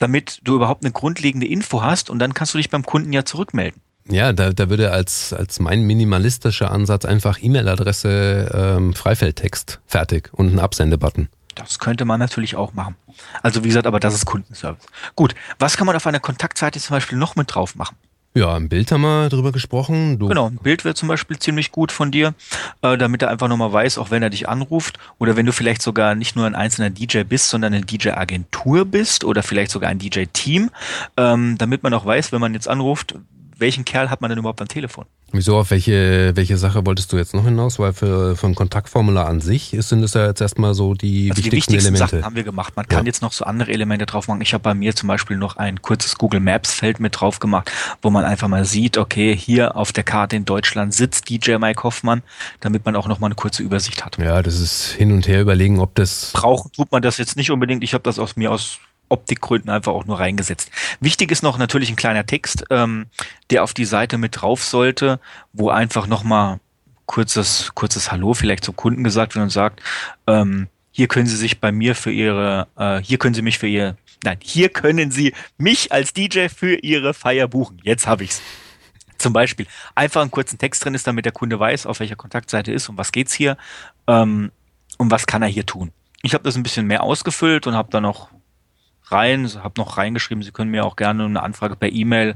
damit 0.00 0.40
du 0.42 0.56
überhaupt 0.56 0.84
eine 0.84 0.92
grundlegende 0.92 1.46
Info 1.46 1.82
hast 1.82 2.10
und 2.10 2.18
dann 2.18 2.34
kannst 2.34 2.54
du 2.54 2.58
dich 2.58 2.70
beim 2.70 2.84
Kunden 2.84 3.12
ja 3.12 3.24
zurückmelden. 3.24 3.80
Ja, 4.08 4.32
da, 4.32 4.52
da 4.52 4.68
würde 4.68 4.90
als, 4.90 5.32
als 5.32 5.60
mein 5.60 5.82
minimalistischer 5.82 6.72
Ansatz 6.72 7.04
einfach 7.04 7.38
E-Mail-Adresse, 7.40 8.50
ähm, 8.52 8.94
Freifeldtext, 8.94 9.80
fertig 9.86 10.30
und 10.32 10.52
ein 10.52 10.58
Absendebutton. 10.58 11.28
Das 11.54 11.78
könnte 11.78 12.04
man 12.04 12.18
natürlich 12.18 12.56
auch 12.56 12.72
machen. 12.72 12.96
Also 13.42 13.62
wie 13.62 13.68
gesagt, 13.68 13.86
aber 13.86 14.00
das 14.00 14.14
ist 14.14 14.24
Kundenservice. 14.24 14.84
Gut, 15.14 15.34
was 15.58 15.76
kann 15.76 15.86
man 15.86 15.94
auf 15.94 16.06
einer 16.06 16.20
Kontaktseite 16.20 16.80
zum 16.80 16.96
Beispiel 16.96 17.18
noch 17.18 17.36
mit 17.36 17.54
drauf 17.54 17.76
machen? 17.76 17.96
Ja, 18.32 18.54
ein 18.54 18.68
Bild 18.68 18.92
haben 18.92 19.00
wir 19.00 19.28
drüber 19.28 19.50
gesprochen. 19.50 20.20
Du 20.20 20.28
genau, 20.28 20.46
ein 20.46 20.58
Bild 20.58 20.84
wäre 20.84 20.94
zum 20.94 21.08
Beispiel 21.08 21.38
ziemlich 21.40 21.72
gut 21.72 21.90
von 21.90 22.12
dir, 22.12 22.34
äh, 22.80 22.96
damit 22.96 23.22
er 23.22 23.28
einfach 23.28 23.48
nochmal 23.48 23.72
weiß, 23.72 23.98
auch 23.98 24.12
wenn 24.12 24.22
er 24.22 24.30
dich 24.30 24.48
anruft 24.48 25.00
oder 25.18 25.36
wenn 25.36 25.46
du 25.46 25.52
vielleicht 25.52 25.82
sogar 25.82 26.14
nicht 26.14 26.36
nur 26.36 26.46
ein 26.46 26.54
einzelner 26.54 26.90
DJ 26.90 27.24
bist, 27.24 27.48
sondern 27.48 27.74
eine 27.74 27.84
DJ-Agentur 27.84 28.84
bist 28.84 29.24
oder 29.24 29.42
vielleicht 29.42 29.72
sogar 29.72 29.90
ein 29.90 29.98
DJ-Team, 29.98 30.70
ähm, 31.16 31.58
damit 31.58 31.82
man 31.82 31.92
auch 31.92 32.06
weiß, 32.06 32.30
wenn 32.30 32.40
man 32.40 32.54
jetzt 32.54 32.68
anruft, 32.68 33.16
welchen 33.60 33.84
Kerl 33.84 34.10
hat 34.10 34.20
man 34.20 34.30
denn 34.30 34.38
überhaupt 34.38 34.60
am 34.60 34.68
Telefon? 34.68 35.06
Wieso, 35.32 35.58
auf 35.58 35.70
welche, 35.70 36.32
welche 36.34 36.56
Sache 36.56 36.84
wolltest 36.84 37.12
du 37.12 37.16
jetzt 37.16 37.34
noch 37.34 37.44
hinaus? 37.44 37.78
Weil 37.78 37.92
für, 37.92 38.34
für 38.34 38.46
ein 38.46 38.56
Kontaktformular 38.56 39.28
an 39.28 39.40
sich 39.40 39.76
sind 39.78 40.02
es 40.02 40.14
ja 40.14 40.26
jetzt 40.26 40.40
erstmal 40.40 40.74
so 40.74 40.94
die, 40.94 41.30
also 41.30 41.44
wichtigsten, 41.44 41.72
die 41.72 41.76
wichtigsten 41.76 41.94
Elemente. 41.94 42.16
Sachen 42.16 42.24
haben 42.24 42.36
wir 42.36 42.42
gemacht. 42.42 42.74
Man 42.74 42.88
kann 42.88 43.04
ja. 43.04 43.10
jetzt 43.10 43.22
noch 43.22 43.32
so 43.32 43.44
andere 43.44 43.70
Elemente 43.70 44.06
drauf 44.06 44.26
machen. 44.26 44.40
Ich 44.40 44.52
habe 44.54 44.62
bei 44.62 44.74
mir 44.74 44.96
zum 44.96 45.06
Beispiel 45.06 45.36
noch 45.36 45.56
ein 45.56 45.82
kurzes 45.82 46.16
Google 46.16 46.40
Maps 46.40 46.74
Feld 46.74 46.98
mit 46.98 47.20
drauf 47.20 47.38
gemacht, 47.38 47.70
wo 48.02 48.10
man 48.10 48.24
einfach 48.24 48.48
mal 48.48 48.64
sieht, 48.64 48.98
okay, 48.98 49.36
hier 49.36 49.76
auf 49.76 49.92
der 49.92 50.02
Karte 50.02 50.34
in 50.34 50.44
Deutschland 50.44 50.94
sitzt 50.94 51.30
DJ 51.30 51.56
Mike 51.58 51.84
Hoffmann, 51.84 52.22
damit 52.58 52.84
man 52.84 52.96
auch 52.96 53.06
noch 53.06 53.20
mal 53.20 53.26
eine 53.26 53.36
kurze 53.36 53.62
Übersicht 53.62 54.04
hat. 54.04 54.18
Ja, 54.18 54.42
das 54.42 54.58
ist 54.58 54.90
hin 54.90 55.12
und 55.12 55.28
her 55.28 55.40
überlegen, 55.40 55.78
ob 55.78 55.94
das... 55.94 56.32
Brauchen 56.32 56.72
tut 56.72 56.90
man 56.90 57.02
das 57.02 57.18
jetzt 57.18 57.36
nicht 57.36 57.52
unbedingt. 57.52 57.84
Ich 57.84 57.94
habe 57.94 58.02
das 58.02 58.18
aus 58.18 58.34
mir 58.34 58.50
aus 58.50 58.80
Optikgründen 59.10 59.70
einfach 59.70 59.92
auch 59.92 60.06
nur 60.06 60.18
reingesetzt. 60.18 60.70
Wichtig 61.00 61.30
ist 61.30 61.42
noch 61.42 61.58
natürlich 61.58 61.90
ein 61.90 61.96
kleiner 61.96 62.24
Text, 62.24 62.64
ähm, 62.70 63.06
der 63.50 63.62
auf 63.64 63.74
die 63.74 63.84
Seite 63.84 64.16
mit 64.16 64.40
drauf 64.40 64.64
sollte, 64.64 65.20
wo 65.52 65.68
einfach 65.68 66.06
nochmal 66.06 66.60
kurzes, 67.06 67.72
kurzes 67.74 68.12
Hallo 68.12 68.34
vielleicht 68.34 68.64
zum 68.64 68.76
Kunden 68.76 69.04
gesagt 69.04 69.34
wird 69.34 69.42
und 69.42 69.50
sagt, 69.50 69.82
ähm, 70.26 70.68
hier 70.92 71.08
können 71.08 71.26
Sie 71.26 71.36
sich 71.36 71.60
bei 71.60 71.72
mir 71.72 71.94
für 71.94 72.12
Ihre, 72.12 72.68
äh, 72.76 73.00
hier 73.02 73.18
können 73.18 73.34
Sie 73.34 73.42
mich 73.42 73.58
für 73.58 73.66
Ihr, 73.66 73.96
nein, 74.24 74.38
hier 74.40 74.68
können 74.68 75.10
Sie 75.10 75.34
mich 75.58 75.92
als 75.92 76.12
DJ 76.12 76.48
für 76.48 76.76
Ihre 76.76 77.12
Feier 77.14 77.48
buchen. 77.48 77.80
Jetzt 77.82 78.06
habe 78.06 78.24
ich's. 78.24 78.40
Zum 79.18 79.32
Beispiel 79.32 79.66
einfach 79.94 80.22
einen 80.22 80.30
kurzen 80.30 80.58
Text 80.58 80.84
drin 80.84 80.94
ist, 80.94 81.06
damit 81.06 81.26
der 81.26 81.32
Kunde 81.32 81.60
weiß, 81.60 81.84
auf 81.84 82.00
welcher 82.00 82.16
Kontaktseite 82.16 82.72
ist, 82.72 82.88
um 82.88 82.96
was 82.96 83.12
geht's 83.12 83.34
hier, 83.34 83.58
ähm, 84.06 84.50
und 84.96 85.10
was 85.10 85.26
kann 85.26 85.42
er 85.42 85.48
hier 85.48 85.66
tun. 85.66 85.92
Ich 86.22 86.34
habe 86.34 86.44
das 86.44 86.56
ein 86.56 86.62
bisschen 86.62 86.86
mehr 86.86 87.02
ausgefüllt 87.02 87.66
und 87.66 87.74
habe 87.74 87.90
dann 87.90 88.02
noch 88.02 88.30
rein, 89.12 89.48
habe 89.62 89.74
noch 89.78 89.96
reingeschrieben, 89.96 90.42
Sie 90.42 90.52
können 90.52 90.70
mir 90.70 90.84
auch 90.84 90.96
gerne 90.96 91.24
eine 91.24 91.42
Anfrage 91.42 91.76
per 91.76 91.90
E-Mail 91.90 92.34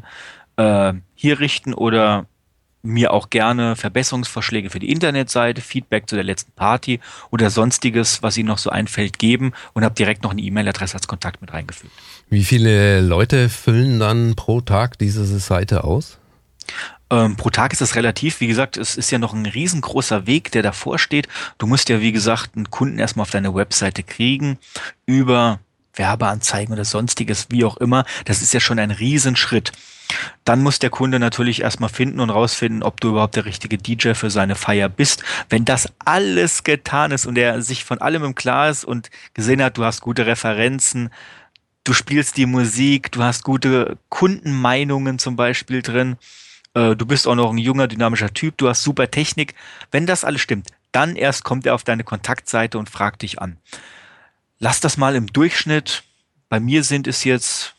äh, 0.56 0.92
hier 1.14 1.40
richten 1.40 1.74
oder 1.74 2.26
mir 2.84 3.12
auch 3.12 3.30
gerne 3.30 3.76
Verbesserungsvorschläge 3.76 4.70
für 4.70 4.78
die 4.78 4.90
Internetseite, 4.90 5.62
Feedback 5.62 6.08
zu 6.08 6.16
der 6.16 6.24
letzten 6.24 6.52
Party 6.52 7.00
oder 7.30 7.50
sonstiges, 7.50 8.22
was 8.22 8.36
Ihnen 8.36 8.48
noch 8.48 8.58
so 8.58 8.70
einfällt, 8.70 9.18
geben 9.18 9.52
und 9.72 9.84
habe 9.84 9.94
direkt 9.94 10.22
noch 10.22 10.32
eine 10.32 10.42
E-Mail-Adresse 10.42 10.94
als 10.94 11.08
Kontakt 11.08 11.40
mit 11.40 11.52
reingefügt. 11.52 11.92
Wie 12.28 12.44
viele 12.44 13.00
Leute 13.00 13.48
füllen 13.48 13.98
dann 13.98 14.34
pro 14.36 14.60
Tag 14.60 14.98
diese 14.98 15.24
Seite 15.24 15.84
aus? 15.84 16.18
Ähm, 17.10 17.36
pro 17.36 17.50
Tag 17.50 17.72
ist 17.72 17.80
das 17.80 17.94
relativ. 17.94 18.40
Wie 18.40 18.46
gesagt, 18.46 18.76
es 18.76 18.96
ist 18.96 19.10
ja 19.10 19.18
noch 19.18 19.34
ein 19.34 19.46
riesengroßer 19.46 20.26
Weg, 20.26 20.52
der 20.52 20.62
davor 20.62 20.98
steht. 20.98 21.28
Du 21.58 21.66
musst 21.66 21.88
ja, 21.88 22.00
wie 22.00 22.12
gesagt, 22.12 22.56
einen 22.56 22.70
Kunden 22.70 22.98
erstmal 22.98 23.22
auf 23.22 23.30
deine 23.30 23.54
Webseite 23.54 24.02
kriegen 24.02 24.58
über 25.06 25.60
Werbeanzeigen 25.94 26.72
oder 26.72 26.84
sonstiges, 26.84 27.46
wie 27.50 27.64
auch 27.64 27.76
immer, 27.76 28.04
das 28.24 28.42
ist 28.42 28.52
ja 28.54 28.60
schon 28.60 28.78
ein 28.78 28.90
Riesenschritt. 28.90 29.72
Dann 30.44 30.62
muss 30.62 30.78
der 30.78 30.90
Kunde 30.90 31.18
natürlich 31.18 31.62
erstmal 31.62 31.88
finden 31.88 32.20
und 32.20 32.30
rausfinden, 32.30 32.82
ob 32.82 33.00
du 33.00 33.10
überhaupt 33.10 33.36
der 33.36 33.46
richtige 33.46 33.78
DJ 33.78 34.12
für 34.12 34.30
seine 34.30 34.54
Feier 34.54 34.88
bist. 34.88 35.24
Wenn 35.48 35.64
das 35.64 35.88
alles 36.04 36.62
getan 36.62 37.10
ist 37.10 37.26
und 37.26 37.38
er 37.38 37.62
sich 37.62 37.84
von 37.84 38.00
allem 38.00 38.24
im 38.24 38.34
Klar 38.34 38.68
ist 38.68 38.84
und 38.84 39.10
gesehen 39.32 39.62
hat, 39.62 39.78
du 39.78 39.84
hast 39.84 40.02
gute 40.02 40.26
Referenzen, 40.26 41.10
du 41.84 41.92
spielst 41.92 42.36
die 42.36 42.46
Musik, 42.46 43.12
du 43.12 43.22
hast 43.22 43.44
gute 43.44 43.96
Kundenmeinungen 44.10 45.18
zum 45.18 45.36
Beispiel 45.36 45.82
drin, 45.82 46.16
äh, 46.74 46.94
du 46.94 47.06
bist 47.06 47.26
auch 47.26 47.34
noch 47.34 47.50
ein 47.50 47.58
junger, 47.58 47.88
dynamischer 47.88 48.32
Typ, 48.32 48.58
du 48.58 48.68
hast 48.68 48.82
super 48.82 49.10
Technik. 49.10 49.54
Wenn 49.90 50.06
das 50.06 50.24
alles 50.24 50.42
stimmt, 50.42 50.68
dann 50.92 51.16
erst 51.16 51.44
kommt 51.44 51.66
er 51.66 51.74
auf 51.74 51.82
deine 51.82 52.04
Kontaktseite 52.04 52.78
und 52.78 52.90
fragt 52.90 53.22
dich 53.22 53.40
an 53.40 53.58
lass 54.58 54.80
das 54.80 54.96
mal 54.96 55.14
im 55.14 55.26
Durchschnitt. 55.26 56.04
Bei 56.48 56.60
mir 56.60 56.84
sind 56.84 57.06
es 57.06 57.24
jetzt 57.24 57.74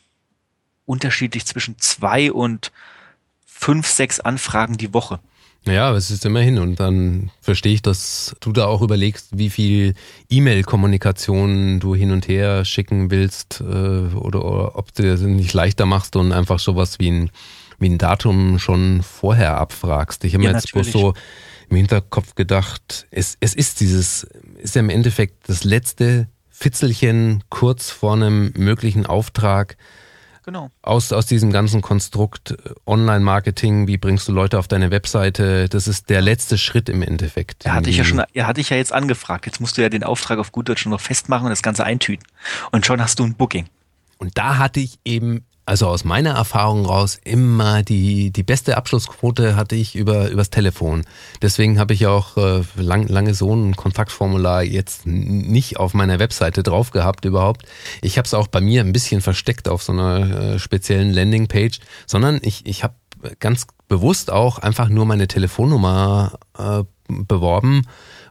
unterschiedlich 0.84 1.46
zwischen 1.46 1.78
zwei 1.78 2.32
und 2.32 2.72
fünf, 3.44 3.86
sechs 3.86 4.20
Anfragen 4.20 4.76
die 4.76 4.94
Woche. 4.94 5.20
Ja, 5.66 5.92
es 5.96 6.12
ist 6.12 6.24
immerhin 6.24 6.58
und 6.58 6.78
dann 6.78 7.30
verstehe 7.40 7.74
ich, 7.74 7.82
dass 7.82 8.36
du 8.38 8.52
da 8.52 8.66
auch 8.66 8.82
überlegst, 8.82 9.36
wie 9.36 9.50
viel 9.50 9.94
E-Mail-Kommunikation 10.30 11.80
du 11.80 11.96
hin 11.96 12.12
und 12.12 12.28
her 12.28 12.64
schicken 12.64 13.10
willst 13.10 13.60
äh, 13.60 13.64
oder, 14.14 14.44
oder 14.44 14.76
ob 14.76 14.94
du 14.94 15.12
es 15.12 15.20
nicht 15.22 15.54
leichter 15.54 15.84
machst 15.84 16.14
und 16.14 16.30
einfach 16.30 16.60
sowas 16.60 17.00
wie 17.00 17.10
ein, 17.10 17.30
wie 17.80 17.88
ein 17.88 17.98
Datum 17.98 18.60
schon 18.60 19.02
vorher 19.02 19.58
abfragst. 19.58 20.22
Ich 20.24 20.34
habe 20.34 20.44
ja, 20.44 20.50
mir 20.50 20.56
jetzt 20.56 20.72
bloß 20.72 20.92
so 20.92 21.14
im 21.68 21.76
Hinterkopf 21.76 22.36
gedacht, 22.36 23.08
es, 23.10 23.36
es 23.40 23.52
ist 23.52 23.80
dieses, 23.80 24.24
ist 24.58 24.76
ja 24.76 24.80
im 24.80 24.90
Endeffekt 24.90 25.48
das 25.48 25.64
letzte 25.64 26.28
Fitzelchen 26.58 27.44
kurz 27.50 27.90
vor 27.90 28.14
einem 28.14 28.50
möglichen 28.56 29.04
Auftrag. 29.04 29.76
Genau. 30.42 30.70
Aus, 30.80 31.12
aus 31.12 31.26
diesem 31.26 31.52
ganzen 31.52 31.82
Konstrukt 31.82 32.52
äh, 32.52 32.56
Online-Marketing, 32.86 33.88
wie 33.88 33.98
bringst 33.98 34.26
du 34.26 34.32
Leute 34.32 34.58
auf 34.58 34.66
deine 34.66 34.90
Webseite, 34.90 35.68
das 35.68 35.86
ist 35.86 36.08
der 36.08 36.22
letzte 36.22 36.56
Schritt 36.56 36.88
im 36.88 37.02
Endeffekt. 37.02 37.66
Er 37.66 37.74
hatte 37.74 37.90
ich 37.90 37.98
ja 37.98 38.04
schon, 38.04 38.22
er 38.32 38.46
hatte 38.46 38.62
ich 38.62 38.70
ja 38.70 38.78
jetzt 38.78 38.92
angefragt. 38.92 39.44
Jetzt 39.44 39.60
musst 39.60 39.76
du 39.76 39.82
ja 39.82 39.90
den 39.90 40.02
Auftrag 40.02 40.38
auf 40.38 40.50
gut 40.50 40.70
Deutsch 40.70 40.86
noch 40.86 41.00
festmachen 41.00 41.44
und 41.44 41.50
das 41.50 41.62
Ganze 41.62 41.84
eintüten. 41.84 42.26
Und 42.72 42.86
schon 42.86 43.02
hast 43.02 43.18
du 43.18 43.24
ein 43.24 43.34
Booking. 43.34 43.66
Und 44.16 44.38
da 44.38 44.56
hatte 44.56 44.80
ich 44.80 44.98
eben 45.04 45.44
also 45.66 45.88
aus 45.88 46.04
meiner 46.04 46.30
Erfahrung 46.30 46.86
raus 46.86 47.18
immer 47.24 47.82
die, 47.82 48.30
die 48.30 48.44
beste 48.44 48.76
Abschlussquote 48.76 49.56
hatte 49.56 49.74
ich 49.74 49.96
über 49.96 50.30
übers 50.30 50.50
Telefon. 50.50 51.04
Deswegen 51.42 51.80
habe 51.80 51.92
ich 51.92 52.06
auch 52.06 52.36
äh, 52.36 52.62
lang, 52.76 53.08
lange 53.08 53.34
so 53.34 53.52
ein 53.54 53.74
Kontaktformular 53.74 54.62
jetzt 54.62 55.06
nicht 55.06 55.76
auf 55.76 55.92
meiner 55.92 56.20
Webseite 56.20 56.62
drauf 56.62 56.92
gehabt 56.92 57.24
überhaupt. 57.24 57.66
Ich 58.00 58.16
habe 58.16 58.26
es 58.26 58.34
auch 58.34 58.46
bei 58.46 58.60
mir 58.60 58.80
ein 58.82 58.92
bisschen 58.92 59.20
versteckt 59.20 59.68
auf 59.68 59.82
so 59.82 59.92
einer 59.92 60.54
äh, 60.54 60.58
speziellen 60.60 61.12
Landingpage, 61.12 61.80
sondern 62.06 62.38
ich, 62.42 62.64
ich 62.64 62.84
habe 62.84 62.94
ganz 63.40 63.66
bewusst 63.88 64.30
auch 64.30 64.58
einfach 64.58 64.88
nur 64.88 65.04
meine 65.04 65.26
Telefonnummer 65.26 66.38
äh, 66.56 66.84
beworben 67.08 67.82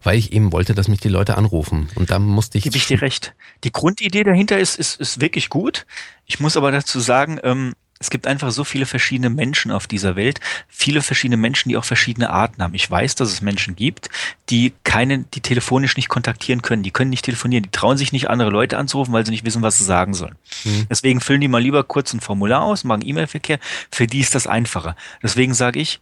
weil 0.05 0.17
ich 0.17 0.31
eben 0.31 0.51
wollte, 0.51 0.75
dass 0.75 0.87
mich 0.87 0.99
die 0.99 1.09
Leute 1.09 1.37
anrufen. 1.37 1.89
Und 1.95 2.11
da 2.11 2.19
musste 2.19 2.57
ich. 2.57 2.63
Gebe 2.63 2.77
ich 2.77 2.87
dir 2.87 3.01
recht. 3.01 3.33
Die 3.63 3.71
Grundidee 3.71 4.23
dahinter 4.23 4.59
ist, 4.59 4.77
ist, 4.77 4.99
ist 5.01 5.19
wirklich 5.19 5.49
gut. 5.49 5.85
Ich 6.25 6.39
muss 6.39 6.55
aber 6.55 6.71
dazu 6.71 6.99
sagen, 6.99 7.39
ähm, 7.43 7.73
es 7.97 8.09
gibt 8.09 8.27
einfach 8.27 8.51
so 8.51 8.63
viele 8.65 8.85
verschiedene 8.85 9.29
Menschen 9.29 9.71
auf 9.71 9.87
dieser 9.87 10.15
Welt, 10.15 10.41
viele 10.67 11.01
verschiedene 11.01 11.37
Menschen, 11.37 11.69
die 11.69 11.77
auch 11.77 11.85
verschiedene 11.85 12.29
Arten 12.29 12.61
haben. 12.61 12.73
Ich 12.73 12.91
weiß, 12.91 13.15
dass 13.15 13.31
es 13.31 13.41
Menschen 13.41 13.75
gibt, 13.75 14.09
die 14.49 14.73
keine, 14.83 15.19
die 15.19 15.39
telefonisch 15.39 15.95
nicht 15.95 16.09
kontaktieren 16.09 16.61
können, 16.61 16.83
die 16.83 16.91
können 16.91 17.09
nicht 17.09 17.25
telefonieren, 17.25 17.63
die 17.63 17.71
trauen 17.71 17.97
sich 17.97 18.11
nicht 18.11 18.29
andere 18.29 18.49
Leute 18.49 18.77
anzurufen, 18.77 19.13
weil 19.13 19.25
sie 19.25 19.31
nicht 19.31 19.45
wissen, 19.45 19.61
was 19.61 19.77
sie 19.77 19.85
sagen 19.85 20.13
sollen. 20.13 20.35
Mhm. 20.65 20.87
Deswegen 20.89 21.21
füllen 21.21 21.41
die 21.41 21.47
mal 21.47 21.61
lieber 21.61 21.83
kurz 21.83 22.13
ein 22.13 22.19
Formular 22.19 22.63
aus, 22.63 22.83
machen 22.83 23.07
E-Mail-Verkehr. 23.07 23.59
Für 23.91 24.07
die 24.07 24.19
ist 24.19 24.35
das 24.35 24.45
einfacher. 24.45 24.97
Deswegen 25.23 25.53
sage 25.53 25.79
ich, 25.79 26.01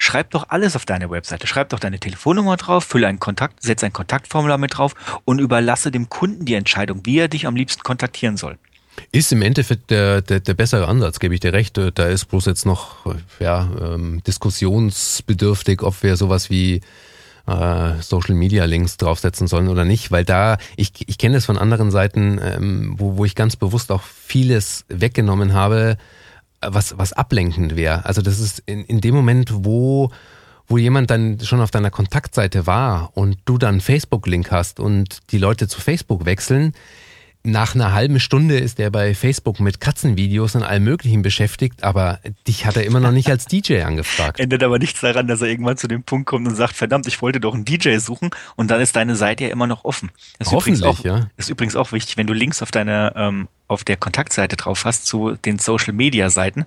schreib 0.00 0.30
doch 0.30 0.46
alles 0.48 0.74
auf 0.74 0.86
deine 0.86 1.10
Webseite. 1.10 1.46
Schreib 1.46 1.68
doch 1.68 1.78
deine 1.78 2.00
Telefonnummer 2.00 2.56
drauf, 2.56 2.84
fülle 2.84 3.06
einen 3.06 3.20
Kontakt, 3.20 3.62
setz 3.62 3.84
ein 3.84 3.92
Kontaktformular 3.92 4.58
mit 4.58 4.76
drauf 4.76 4.94
und 5.24 5.38
überlasse 5.38 5.90
dem 5.90 6.08
Kunden 6.08 6.44
die 6.46 6.54
Entscheidung, 6.54 7.02
wie 7.04 7.18
er 7.18 7.28
dich 7.28 7.46
am 7.46 7.54
liebsten 7.54 7.82
kontaktieren 7.82 8.36
soll. 8.36 8.58
Ist 9.12 9.30
im 9.30 9.42
Endeffekt 9.42 9.90
der, 9.90 10.22
der, 10.22 10.40
der 10.40 10.54
bessere 10.54 10.88
Ansatz, 10.88 11.20
gebe 11.20 11.34
ich 11.34 11.40
dir 11.40 11.52
recht. 11.52 11.78
Da 11.78 12.06
ist 12.06 12.24
bloß 12.26 12.46
jetzt 12.46 12.66
noch 12.66 13.06
ja, 13.38 13.68
ähm, 13.80 14.22
diskussionsbedürftig, 14.26 15.82
ob 15.82 16.02
wir 16.02 16.16
sowas 16.16 16.50
wie 16.50 16.80
äh, 17.46 17.92
Social 18.00 18.34
Media 18.34 18.64
Links 18.64 18.96
draufsetzen 18.96 19.48
sollen 19.48 19.68
oder 19.68 19.84
nicht, 19.84 20.10
weil 20.10 20.24
da, 20.24 20.56
ich, 20.76 20.92
ich 21.06 21.18
kenne 21.18 21.36
es 21.36 21.44
von 21.44 21.58
anderen 21.58 21.90
Seiten, 21.90 22.40
ähm, 22.42 22.94
wo, 22.96 23.16
wo 23.16 23.24
ich 23.24 23.34
ganz 23.34 23.56
bewusst 23.56 23.92
auch 23.92 24.02
vieles 24.02 24.84
weggenommen 24.88 25.52
habe, 25.52 25.96
was, 26.60 26.96
was 26.98 27.12
ablenkend 27.12 27.76
wäre. 27.76 28.04
Also 28.04 28.22
das 28.22 28.38
ist 28.38 28.62
in, 28.66 28.84
in 28.84 29.00
dem 29.00 29.14
Moment, 29.14 29.52
wo, 29.64 30.10
wo 30.66 30.78
jemand 30.78 31.10
dann 31.10 31.40
schon 31.40 31.60
auf 31.60 31.70
deiner 31.70 31.90
Kontaktseite 31.90 32.66
war 32.66 33.10
und 33.14 33.38
du 33.44 33.58
dann 33.58 33.80
Facebook-Link 33.80 34.50
hast 34.50 34.80
und 34.80 35.20
die 35.30 35.38
Leute 35.38 35.68
zu 35.68 35.80
Facebook 35.80 36.24
wechseln, 36.24 36.72
nach 37.42 37.74
einer 37.74 37.94
halben 37.94 38.20
Stunde 38.20 38.58
ist 38.58 38.78
er 38.80 38.90
bei 38.90 39.14
Facebook 39.14 39.60
mit 39.60 39.80
Katzenvideos 39.80 40.54
und 40.56 40.62
allem 40.62 40.84
Möglichen 40.84 41.22
beschäftigt, 41.22 41.82
aber 41.82 42.20
dich 42.46 42.66
hat 42.66 42.76
er 42.76 42.84
immer 42.84 43.00
noch 43.00 43.12
nicht 43.12 43.30
als 43.30 43.46
DJ 43.46 43.80
angefragt. 43.84 44.38
Endet 44.40 44.62
aber 44.62 44.78
nichts 44.78 45.00
daran, 45.00 45.26
dass 45.26 45.40
er 45.40 45.48
irgendwann 45.48 45.78
zu 45.78 45.88
dem 45.88 46.02
Punkt 46.02 46.26
kommt 46.26 46.46
und 46.46 46.54
sagt, 46.54 46.76
verdammt, 46.76 47.06
ich 47.06 47.22
wollte 47.22 47.40
doch 47.40 47.54
einen 47.54 47.64
DJ 47.64 47.96
suchen 47.96 48.30
und 48.56 48.70
dann 48.70 48.80
ist 48.80 48.94
deine 48.94 49.16
Seite 49.16 49.44
ja 49.44 49.50
immer 49.50 49.66
noch 49.66 49.84
offen. 49.84 50.10
Das 50.38 50.48
ist 50.48 50.52
Hoffentlich, 50.52 50.84
auch, 50.84 51.02
ja. 51.02 51.28
ist 51.38 51.48
übrigens 51.48 51.76
auch 51.76 51.92
wichtig, 51.92 52.18
wenn 52.18 52.26
du 52.26 52.34
Links 52.34 52.60
auf 52.60 52.70
deine, 52.70 53.14
ähm, 53.16 53.48
auf 53.70 53.84
der 53.84 53.96
Kontaktseite 53.96 54.56
drauf 54.56 54.84
hast 54.84 55.06
zu 55.06 55.36
den 55.36 55.58
Social 55.58 55.92
Media 55.92 56.30
Seiten, 56.30 56.66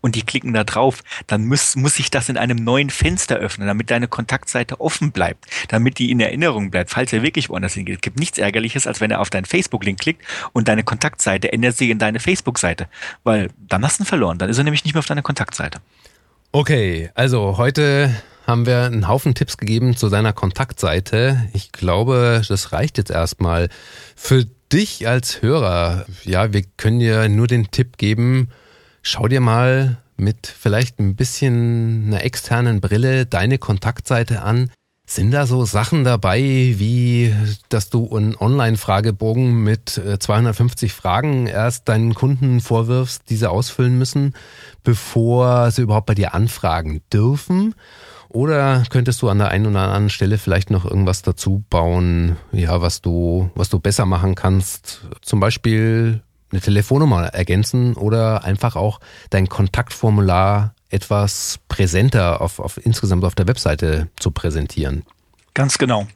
und 0.00 0.14
die 0.14 0.22
klicken 0.22 0.52
da 0.52 0.64
drauf, 0.64 1.02
dann 1.26 1.46
muss, 1.46 1.76
muss 1.76 1.94
sich 1.94 2.10
das 2.10 2.28
in 2.28 2.36
einem 2.36 2.56
neuen 2.56 2.90
Fenster 2.90 3.36
öffnen, 3.36 3.66
damit 3.66 3.90
deine 3.90 4.08
Kontaktseite 4.08 4.80
offen 4.80 5.12
bleibt, 5.12 5.46
damit 5.68 5.98
die 5.98 6.10
in 6.10 6.20
Erinnerung 6.20 6.70
bleibt, 6.70 6.90
falls 6.90 7.12
er 7.12 7.22
wirklich 7.22 7.48
woanders 7.48 7.74
hingeht. 7.74 7.96
Es 7.96 8.00
gibt 8.00 8.18
nichts 8.18 8.38
Ärgerliches, 8.38 8.86
als 8.86 9.00
wenn 9.00 9.10
er 9.10 9.20
auf 9.20 9.30
deinen 9.30 9.44
Facebook-Link 9.44 10.00
klickt 10.00 10.22
und 10.52 10.68
deine 10.68 10.84
Kontaktseite 10.84 11.52
ändert 11.52 11.76
sich 11.76 11.90
in 11.90 11.98
deine 11.98 12.20
Facebook-Seite, 12.20 12.88
weil 13.24 13.50
dann 13.68 13.84
hast 13.84 13.98
du 13.98 14.04
ihn 14.04 14.06
verloren, 14.06 14.38
dann 14.38 14.50
ist 14.50 14.58
er 14.58 14.64
nämlich 14.64 14.84
nicht 14.84 14.94
mehr 14.94 15.00
auf 15.00 15.06
deiner 15.06 15.22
Kontaktseite. 15.22 15.78
Okay, 16.52 17.10
also 17.14 17.58
heute 17.58 18.14
haben 18.46 18.64
wir 18.64 18.84
einen 18.84 19.08
Haufen 19.08 19.34
Tipps 19.34 19.56
gegeben 19.56 19.96
zu 19.96 20.08
seiner 20.08 20.32
Kontaktseite. 20.32 21.48
Ich 21.52 21.72
glaube, 21.72 22.42
das 22.48 22.72
reicht 22.72 22.96
jetzt 22.96 23.10
erstmal. 23.10 23.68
Für 24.14 24.46
dich 24.72 25.06
als 25.06 25.42
Hörer, 25.42 26.06
ja, 26.24 26.52
wir 26.52 26.62
können 26.76 26.98
dir 26.98 27.28
nur 27.28 27.46
den 27.46 27.70
Tipp 27.70 27.96
geben, 27.98 28.48
schau 29.02 29.28
dir 29.28 29.40
mal 29.40 29.98
mit 30.16 30.46
vielleicht 30.46 30.98
ein 30.98 31.14
bisschen 31.14 32.06
einer 32.06 32.24
externen 32.24 32.80
Brille 32.80 33.26
deine 33.26 33.58
Kontaktseite 33.58 34.42
an. 34.42 34.70
Sind 35.08 35.30
da 35.30 35.46
so 35.46 35.64
Sachen 35.64 36.02
dabei, 36.02 36.40
wie 36.40 37.32
dass 37.68 37.90
du 37.90 38.16
einen 38.16 38.34
Online-Fragebogen 38.34 39.62
mit 39.62 40.00
250 40.18 40.90
äh, 40.90 40.94
Fragen 40.94 41.46
erst 41.46 41.88
deinen 41.88 42.14
Kunden 42.14 42.60
vorwirfst, 42.60 43.22
diese 43.28 43.50
ausfüllen 43.50 43.96
müssen, 43.96 44.34
bevor 44.82 45.70
sie 45.70 45.82
überhaupt 45.82 46.06
bei 46.06 46.16
dir 46.16 46.34
anfragen 46.34 47.02
dürfen? 47.12 47.76
Oder 48.28 48.82
könntest 48.90 49.22
du 49.22 49.28
an 49.28 49.38
der 49.38 49.48
einen 49.48 49.66
oder 49.66 49.82
anderen 49.82 50.10
Stelle 50.10 50.38
vielleicht 50.38 50.70
noch 50.70 50.84
irgendwas 50.84 51.22
dazu 51.22 51.64
bauen, 51.70 52.36
ja, 52.52 52.80
was 52.80 53.00
du, 53.00 53.50
was 53.54 53.68
du 53.68 53.78
besser 53.78 54.06
machen 54.06 54.34
kannst? 54.34 55.02
Zum 55.22 55.40
Beispiel 55.40 56.22
eine 56.50 56.60
Telefonnummer 56.60 57.26
ergänzen 57.26 57.94
oder 57.94 58.44
einfach 58.44 58.76
auch 58.76 59.00
dein 59.30 59.48
Kontaktformular 59.48 60.74
etwas 60.88 61.58
präsenter 61.68 62.40
auf, 62.40 62.60
auf 62.60 62.78
insgesamt 62.84 63.24
auf 63.24 63.34
der 63.34 63.48
Webseite 63.48 64.08
zu 64.18 64.30
präsentieren. 64.30 65.04
Ganz 65.54 65.78
genau. 65.78 66.06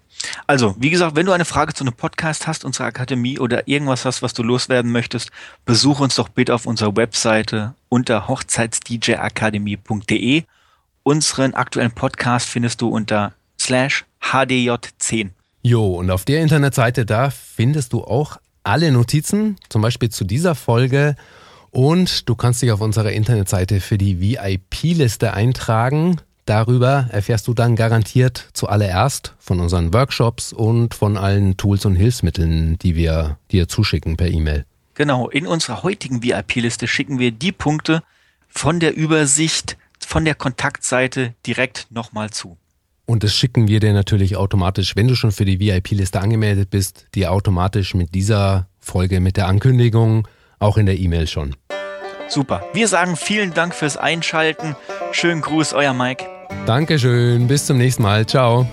Also, 0.46 0.76
wie 0.78 0.90
gesagt, 0.90 1.16
wenn 1.16 1.26
du 1.26 1.32
eine 1.32 1.46
Frage 1.46 1.72
zu 1.72 1.82
einem 1.82 1.94
Podcast 1.94 2.46
hast, 2.46 2.64
unserer 2.64 2.86
Akademie 2.86 3.38
oder 3.38 3.66
irgendwas 3.66 4.04
hast, 4.04 4.20
was 4.22 4.34
du 4.34 4.42
loswerden 4.42 4.92
möchtest, 4.92 5.30
besuch 5.64 6.00
uns 6.00 6.16
doch 6.16 6.28
bitte 6.28 6.54
auf 6.54 6.66
unserer 6.66 6.94
Webseite 6.96 7.74
unter 7.88 8.28
hochzeitsdjakademie.de 8.28 10.44
Unseren 11.02 11.54
aktuellen 11.54 11.92
Podcast 11.92 12.46
findest 12.46 12.82
du 12.82 12.88
unter 12.88 13.32
slash 13.58 14.04
hdj10. 14.22 15.30
Jo, 15.62 15.94
und 15.94 16.10
auf 16.10 16.26
der 16.26 16.42
Internetseite, 16.42 17.06
da 17.06 17.30
findest 17.30 17.94
du 17.94 18.04
auch 18.04 18.36
alle 18.64 18.92
Notizen, 18.92 19.56
zum 19.70 19.80
Beispiel 19.80 20.10
zu 20.10 20.24
dieser 20.24 20.54
Folge. 20.54 21.16
Und 21.70 22.28
du 22.28 22.34
kannst 22.34 22.60
dich 22.60 22.70
auf 22.70 22.82
unserer 22.82 23.12
Internetseite 23.12 23.80
für 23.80 23.96
die 23.96 24.20
VIP-Liste 24.20 25.32
eintragen. 25.32 26.20
Darüber 26.44 27.06
erfährst 27.10 27.48
du 27.48 27.54
dann 27.54 27.76
garantiert 27.76 28.48
zuallererst 28.52 29.34
von 29.38 29.60
unseren 29.60 29.94
Workshops 29.94 30.52
und 30.52 30.94
von 30.94 31.16
allen 31.16 31.56
Tools 31.56 31.86
und 31.86 31.96
Hilfsmitteln, 31.96 32.76
die 32.78 32.94
wir 32.94 33.38
dir 33.52 33.68
zuschicken 33.68 34.18
per 34.18 34.28
E-Mail. 34.28 34.66
Genau, 34.94 35.30
in 35.30 35.46
unserer 35.46 35.82
heutigen 35.82 36.22
VIP-Liste 36.22 36.86
schicken 36.86 37.18
wir 37.18 37.30
die 37.30 37.52
Punkte 37.52 38.02
von 38.48 38.80
der 38.80 38.94
Übersicht 38.94 39.78
von 40.10 40.24
der 40.24 40.34
Kontaktseite 40.34 41.34
direkt 41.46 41.86
nochmal 41.90 42.30
zu. 42.30 42.58
Und 43.06 43.22
das 43.22 43.34
schicken 43.34 43.68
wir 43.68 43.78
dir 43.78 43.92
natürlich 43.92 44.36
automatisch, 44.36 44.96
wenn 44.96 45.06
du 45.06 45.14
schon 45.14 45.30
für 45.30 45.44
die 45.44 45.60
VIP-Liste 45.60 46.20
angemeldet 46.20 46.68
bist, 46.70 47.06
dir 47.14 47.30
automatisch 47.30 47.94
mit 47.94 48.12
dieser 48.14 48.68
Folge, 48.80 49.20
mit 49.20 49.36
der 49.36 49.46
Ankündigung, 49.46 50.26
auch 50.58 50.78
in 50.78 50.86
der 50.86 50.98
E-Mail 50.98 51.28
schon. 51.28 51.54
Super. 52.28 52.64
Wir 52.72 52.88
sagen 52.88 53.16
vielen 53.16 53.54
Dank 53.54 53.74
fürs 53.74 53.96
Einschalten. 53.96 54.74
Schönen 55.12 55.42
Gruß, 55.42 55.74
euer 55.74 55.94
Mike. 55.94 56.24
Dankeschön. 56.66 57.46
Bis 57.46 57.66
zum 57.66 57.78
nächsten 57.78 58.02
Mal. 58.02 58.26
Ciao. 58.26 58.68